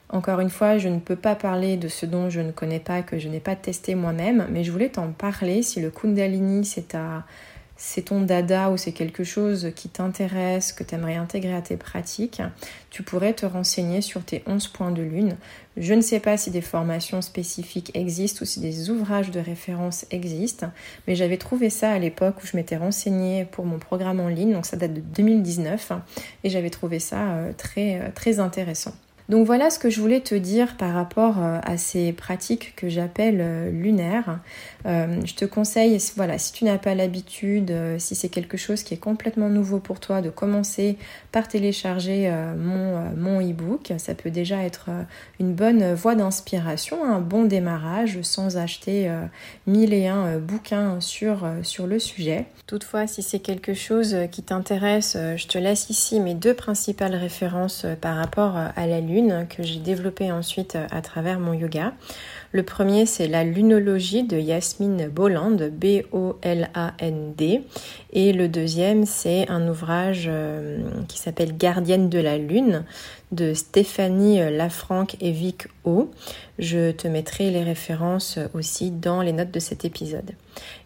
Encore 0.10 0.40
une 0.40 0.50
fois, 0.50 0.78
je 0.78 0.90
ne 0.90 1.00
peux 1.00 1.16
pas 1.16 1.36
parler 1.36 1.78
de 1.78 1.88
ce 1.88 2.06
dont 2.06 2.30
je 2.30 2.42
ne 2.42 2.52
connais 2.52 2.80
pas, 2.80 3.02
que 3.02 3.18
je 3.18 3.30
n'ai 3.30 3.40
pas 3.40 3.56
testé 3.56 3.96
moi-même, 3.96 4.48
mais 4.52 4.64
je 4.64 4.72
voulais 4.72 4.90
t'en 4.90 5.12
parler. 5.12 5.62
Si 5.64 5.80
le 5.80 5.90
Kundalini 5.90 6.66
c'est 6.66 6.90
ta 6.90 7.24
c'est 7.82 8.04
ton 8.04 8.22
dada 8.22 8.70
ou 8.72 8.78
c'est 8.78 8.92
quelque 8.92 9.24
chose 9.24 9.72
qui 9.74 9.88
t'intéresse, 9.88 10.74
que 10.74 10.84
tu 10.84 10.96
aimerais 10.96 11.16
intégrer 11.16 11.56
à 11.56 11.62
tes 11.62 11.78
pratiques, 11.78 12.42
tu 12.90 13.04
pourrais 13.04 13.34
te 13.34 13.46
renseigner 13.46 14.02
sur 14.02 14.24
tes 14.24 14.44
11 14.46 14.68
points 14.68 14.92
de 14.92 15.02
lune. 15.02 15.38
Je 15.78 15.94
ne 15.94 16.02
sais 16.02 16.20
pas 16.20 16.36
si 16.36 16.52
des 16.52 16.60
formations 16.60 17.22
spécifiques 17.22 17.92
existent 17.94 18.42
ou 18.42 18.46
si 18.46 18.60
des 18.60 18.90
ouvrages 18.90 19.32
de 19.32 19.40
référence 19.40 20.06
existent, 20.12 20.70
mais 21.08 21.16
j'avais 21.16 21.38
trouvé 21.38 21.70
ça 21.70 21.92
à 21.92 22.00
l'époque 22.00 22.44
où 22.44 22.46
je 22.46 22.58
m'étais 22.58 22.76
renseignée 22.76 23.46
pour 23.46 23.66
mon 23.66 23.80
programme 23.80 24.20
en 24.20 24.28
ligne, 24.28 24.52
donc 24.52 24.66
ça 24.66 24.76
date 24.76 24.94
de 24.94 25.02
2019, 25.02 25.94
et 26.44 26.50
j'avais 26.50 26.70
trouvé 26.70 27.00
ça 27.00 27.32
euh, 27.32 27.54
très, 27.54 28.02
euh, 28.02 28.10
très 28.14 28.42
intéressant. 28.42 28.94
Donc 29.30 29.46
voilà 29.46 29.70
ce 29.70 29.78
que 29.78 29.92
je 29.92 30.02
voulais 30.02 30.22
te 30.22 30.34
dire 30.34 30.76
par 30.76 30.92
rapport 30.92 31.38
euh, 31.38 31.60
à 31.62 31.78
ces 31.78 32.14
pratiques 32.14 32.74
que 32.76 32.90
j'appelle 32.90 33.38
euh, 33.40 33.70
lunaires. 33.70 34.40
Euh, 34.88 35.22
je 35.24 35.36
te 35.36 35.46
conseille, 35.46 36.00
voilà, 36.16 36.40
si 36.40 36.52
tu 36.52 36.66
n'as 36.66 36.80
pas 36.80 36.96
l'habitude, 36.96 37.72
si 38.00 38.16
c'est 38.16 38.30
quelque 38.30 38.58
chose 38.58 38.82
qui 38.82 38.96
est 38.96 38.98
complètement 38.98 39.50
nouveau 39.50 39.80
pour 39.80 40.00
toi, 40.00 40.22
de 40.22 40.32
commencer 40.32 40.98
par 41.32 41.48
télécharger 41.48 42.32
mon, 42.58 43.40
e-book. 43.42 43.94
Ça 43.98 44.16
peut 44.16 44.32
déjà 44.32 44.64
être 44.64 44.90
une 45.40 45.54
bonne 45.54 45.94
voie 45.94 46.16
d'inspiration, 46.16 47.04
un 47.04 47.20
bon 47.20 47.44
démarrage 47.44 48.22
sans 48.22 48.58
acheter 48.58 49.12
mille 49.68 49.94
et 49.94 50.08
un 50.08 50.40
bouquins 50.40 51.00
sur 51.02 51.46
le 51.86 52.00
sujet. 52.00 52.46
Toutefois, 52.66 53.06
si 53.06 53.22
c'est 53.22 53.40
quelque 53.40 53.74
chose 53.74 54.16
qui 54.32 54.44
t'intéresse, 54.44 55.18
je 55.36 55.48
te 55.48 55.58
laisse 55.58 55.90
ici 55.90 56.22
mes 56.22 56.36
deux 56.36 56.54
principales 56.54 57.16
références 57.16 57.86
par 58.02 58.16
rapport 58.16 58.56
à 58.56 58.88
la 58.88 59.02
lune 59.02 59.19
que 59.28 59.64
j'ai 59.64 59.80
développé 59.80 60.32
ensuite 60.32 60.76
euh, 60.76 60.88
à 60.92 61.02
travers 61.02 61.40
mon 61.40 61.54
yoga. 61.54 61.94
Le 62.52 62.64
premier, 62.64 63.06
c'est 63.06 63.28
la 63.28 63.44
lunologie 63.44 64.24
de 64.24 64.38
Yasmine 64.38 65.08
Boland, 65.08 65.58
B-O-L-A-N-D. 65.72 67.62
Et 68.14 68.34
le 68.34 68.48
deuxième, 68.48 69.06
c'est 69.06 69.48
un 69.50 69.68
ouvrage 69.68 70.26
euh, 70.28 70.80
qui 71.08 71.20
s'appelle 71.20 71.56
Gardienne 71.58 72.10
de 72.10 72.20
la 72.20 72.38
Lune 72.38 72.86
de 73.32 73.54
Stéphanie 73.54 74.40
Lafranc 74.52 75.08
et 75.22 75.32
Vic 75.32 75.68
O. 75.84 76.10
Je 76.58 76.92
te 76.92 77.08
mettrai 77.08 77.52
les 77.52 77.64
références 77.64 78.38
aussi 78.54 78.92
dans 78.92 79.22
les 79.22 79.32
notes 79.32 79.52
de 79.52 79.60
cet 79.60 79.86
épisode. 79.86 80.32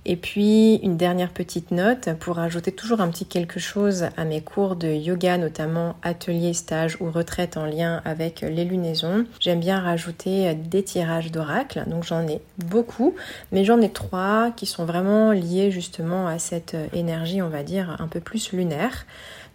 Et 0.05 0.17
puis 0.17 0.75
une 0.83 0.97
dernière 0.97 1.31
petite 1.31 1.71
note 1.71 2.09
pour 2.19 2.37
ajouter 2.37 2.71
toujours 2.71 3.01
un 3.01 3.07
petit 3.09 3.25
quelque 3.25 3.59
chose 3.59 4.07
à 4.17 4.25
mes 4.25 4.41
cours 4.41 4.75
de 4.75 4.87
yoga, 4.87 5.37
notamment 5.37 5.95
ateliers, 6.03 6.53
stages 6.53 6.97
ou 6.99 7.09
retraites 7.09 7.57
en 7.57 7.65
lien 7.65 8.01
avec 8.05 8.41
les 8.41 8.65
lunaisons. 8.65 9.25
J'aime 9.39 9.61
bien 9.61 9.79
rajouter 9.79 10.53
des 10.53 10.83
tirages 10.83 11.31
d'oracle. 11.31 11.83
Donc 11.87 12.03
j'en 12.03 12.27
ai 12.27 12.41
beaucoup, 12.57 13.15
mais 13.51 13.63
j'en 13.63 13.81
ai 13.81 13.89
trois 13.89 14.51
qui 14.55 14.65
sont 14.65 14.85
vraiment 14.85 15.31
liés 15.31 15.71
justement 15.71 16.27
à 16.27 16.37
cette 16.37 16.75
énergie, 16.93 17.41
on 17.41 17.49
va 17.49 17.63
dire, 17.63 17.95
un 17.99 18.07
peu 18.07 18.19
plus 18.19 18.51
lunaire. 18.51 19.05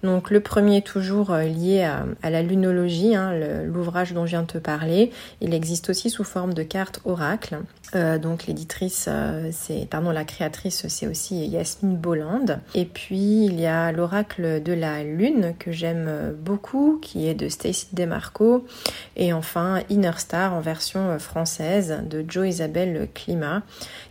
Donc 0.03 0.31
le 0.31 0.41
premier 0.41 0.83
toujours 0.83 1.33
euh, 1.33 1.43
lié 1.43 1.83
à, 2.23 2.31
la 2.31 2.43
lunologie, 2.43 3.17
hein, 3.17 3.33
l'ouvrage 3.65 4.13
dont 4.13 4.27
je 4.27 4.31
viens 4.31 4.43
de 4.43 4.47
te 4.47 4.59
parler. 4.59 5.11
Il 5.41 5.55
existe 5.55 5.91
aussi 5.91 6.09
sous 6.09 6.25
forme 6.25 6.55
de 6.55 6.63
carte 6.63 7.01
oracle. 7.05 7.59
Euh, 7.95 8.19
donc 8.19 8.47
l'éditrice, 8.47 9.07
euh, 9.09 9.49
c'est 9.51 9.89
pardon 9.89 10.11
la 10.11 10.25
créatrice, 10.25 10.87
c'est 10.89 11.07
aussi 11.09 11.47
Yasmine 11.47 11.97
Bolland. 11.97 12.61
Et 12.75 12.85
puis 12.85 13.47
il 13.47 13.59
y 13.59 13.67
a 13.67 13.91
l'oracle 13.91 14.63
de 14.63 14.73
la 14.73 15.03
lune 15.03 15.55
que 15.59 15.73
j'aime 15.73 16.37
beaucoup, 16.39 16.99
qui 17.03 17.27
est 17.27 17.35
de 17.35 17.49
Stacy 17.49 17.89
Demarco. 17.93 18.67
Et 19.17 19.33
enfin 19.33 19.81
Inner 19.89 20.13
Star 20.19 20.55
en 20.55 20.61
version 20.61 21.19
française 21.19 22.03
de 22.09 22.25
Joe 22.29 22.47
Isabelle 22.47 23.09
Climat, 23.15 23.63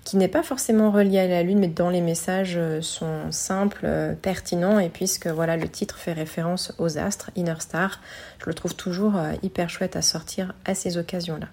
qui 0.03 0.17
n'est 0.17 0.27
pas 0.27 0.43
forcément 0.43 0.91
relié 0.91 1.19
à 1.19 1.27
la 1.27 1.43
lune, 1.43 1.59
mais 1.59 1.67
dont 1.67 1.89
les 1.89 2.01
messages 2.01 2.59
sont 2.81 3.31
simples, 3.31 3.87
pertinents. 4.21 4.79
Et 4.79 4.89
puisque 4.89 5.27
voilà 5.27 5.55
le 5.55 5.67
titre 5.77 5.97
fait 5.97 6.13
référence 6.13 6.73
aux 6.79 6.97
astres, 6.97 7.29
Inner 7.35 7.59
Star. 7.59 8.01
Je 8.39 8.47
le 8.47 8.55
trouve 8.55 8.75
toujours 8.75 9.15
euh, 9.15 9.33
hyper 9.43 9.69
chouette 9.69 9.95
à 9.95 10.01
sortir 10.01 10.55
à 10.65 10.73
ces 10.73 10.97
occasions-là. 10.97 11.47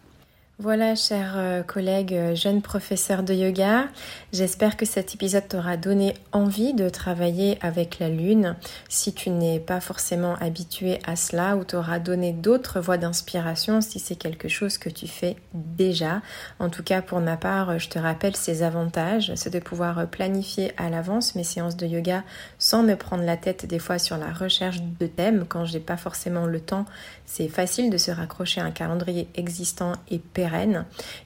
Voilà, 0.60 0.94
chers 0.94 1.34
euh, 1.36 1.64
collègues 1.64 2.14
euh, 2.14 2.36
jeunes 2.36 2.62
professeurs 2.62 3.24
de 3.24 3.34
yoga, 3.34 3.88
j'espère 4.32 4.76
que 4.76 4.86
cet 4.86 5.12
épisode 5.12 5.48
t'aura 5.48 5.76
donné 5.76 6.14
envie 6.30 6.74
de 6.74 6.88
travailler 6.88 7.58
avec 7.60 7.98
la 7.98 8.08
lune 8.08 8.54
si 8.88 9.12
tu 9.12 9.30
n'es 9.30 9.58
pas 9.58 9.80
forcément 9.80 10.36
habitué 10.36 11.00
à 11.04 11.16
cela 11.16 11.56
ou 11.56 11.64
t'aura 11.64 11.98
donné 11.98 12.32
d'autres 12.32 12.78
voies 12.78 12.98
d'inspiration 12.98 13.80
si 13.80 13.98
c'est 13.98 14.14
quelque 14.14 14.46
chose 14.46 14.78
que 14.78 14.88
tu 14.88 15.08
fais 15.08 15.34
déjà. 15.54 16.22
En 16.60 16.70
tout 16.70 16.84
cas, 16.84 17.02
pour 17.02 17.18
ma 17.18 17.36
part, 17.36 17.80
je 17.80 17.88
te 17.88 17.98
rappelle 17.98 18.36
ces 18.36 18.62
avantages, 18.62 19.32
c'est 19.34 19.52
de 19.52 19.58
pouvoir 19.58 20.06
planifier 20.06 20.72
à 20.76 20.88
l'avance 20.88 21.34
mes 21.34 21.42
séances 21.42 21.76
de 21.76 21.86
yoga 21.88 22.22
sans 22.60 22.84
me 22.84 22.94
prendre 22.94 23.24
la 23.24 23.36
tête 23.36 23.66
des 23.66 23.80
fois 23.80 23.98
sur 23.98 24.18
la 24.18 24.32
recherche 24.32 24.80
de 25.00 25.08
thèmes 25.08 25.46
quand 25.48 25.64
j'ai 25.64 25.80
pas 25.80 25.96
forcément 25.96 26.46
le 26.46 26.60
temps. 26.60 26.84
C'est 27.26 27.48
facile 27.48 27.90
de 27.90 27.98
se 27.98 28.12
raccrocher 28.12 28.60
à 28.60 28.64
un 28.64 28.70
calendrier 28.70 29.26
existant 29.34 29.94
et 30.08 30.20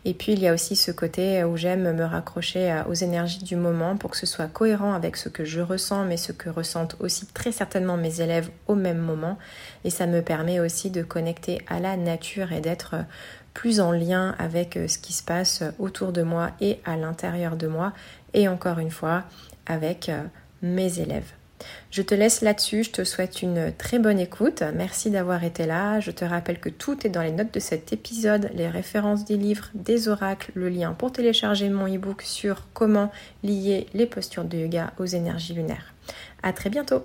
et 0.05 0.15
puis 0.15 0.33
il 0.33 0.41
y 0.41 0.49
a 0.49 0.55
aussi 0.55 0.77
ce 0.77 0.91
côté 0.91 1.45
où 1.45 1.57
j'aime 1.57 1.93
me 1.93 2.05
raccrocher 2.05 2.83
aux 2.89 2.95
énergies 2.95 3.45
du 3.45 3.57
moment 3.57 3.97
pour 3.97 4.11
que 4.11 4.17
ce 4.17 4.27
soit 4.27 4.47
cohérent 4.47 4.93
avec 4.93 5.17
ce 5.17 5.29
que 5.29 5.45
je 5.45 5.61
ressens, 5.61 6.05
mais 6.05 6.17
ce 6.17 6.33
que 6.33 6.49
ressentent 6.49 6.97
aussi 7.01 7.27
très 7.27 7.53
certainement 7.53 7.97
mes 7.97 8.21
élèves 8.21 8.51
au 8.67 8.75
même 8.75 8.99
moment. 8.99 9.39
Et 9.85 9.91
ça 9.91 10.07
me 10.07 10.23
permet 10.23 10.61
aussi 10.61 10.91
de 10.91 11.03
connecter 11.03 11.61
à 11.69 11.81
la 11.81 11.97
nature 11.97 12.53
et 12.53 12.61
d'être 12.61 12.97
plus 13.55 13.81
en 13.81 13.93
lien 13.93 14.35
avec 14.39 14.79
ce 14.89 14.99
qui 14.99 15.13
se 15.13 15.23
passe 15.23 15.63
autour 15.79 16.13
de 16.13 16.23
moi 16.23 16.51
et 16.61 16.81
à 16.85 16.97
l'intérieur 16.97 17.57
de 17.57 17.67
moi. 17.67 17.93
Et 18.35 18.49
encore 18.49 18.79
une 18.79 18.91
fois, 18.91 19.25
avec 19.67 20.11
mes 20.63 21.01
élèves. 21.01 21.38
Je 21.91 22.03
te 22.03 22.15
laisse 22.15 22.43
là-dessus, 22.43 22.85
je 22.85 22.91
te 22.91 23.05
souhaite 23.05 23.43
une 23.43 23.73
très 23.77 23.99
bonne 23.99 24.19
écoute. 24.19 24.63
Merci 24.75 25.11
d'avoir 25.11 25.45
été 25.45 25.67
là. 25.67 26.01
Je 26.01 26.11
te 26.11 26.25
rappelle 26.25 26.61
que 26.61 26.69
tout 26.69 27.07
est 27.07 27.11
dans 27.11 27.23
les 27.23 27.33
notes 27.33 27.53
de 27.53 27.61
cet 27.61 27.93
épisode, 27.93 28.51
les 28.55 28.69
références 28.69 29.25
des 29.25 29.37
livres, 29.37 29.69
des 29.75 30.09
oracles, 30.09 30.53
le 30.55 30.69
lien 30.69 30.93
pour 30.93 31.13
télécharger 31.13 31.69
mon 31.69 31.93
e-book 31.93 32.23
sur 32.23 32.67
comment 32.73 33.11
lier 33.43 33.87
les 33.95 34.07
postures 34.07 34.45
de 34.45 34.59
yoga 34.59 34.93
aux 34.99 35.07
énergies 35.07 35.55
lunaires. 35.55 35.95
À 36.43 36.53
très 36.53 36.71
bientôt. 36.71 37.05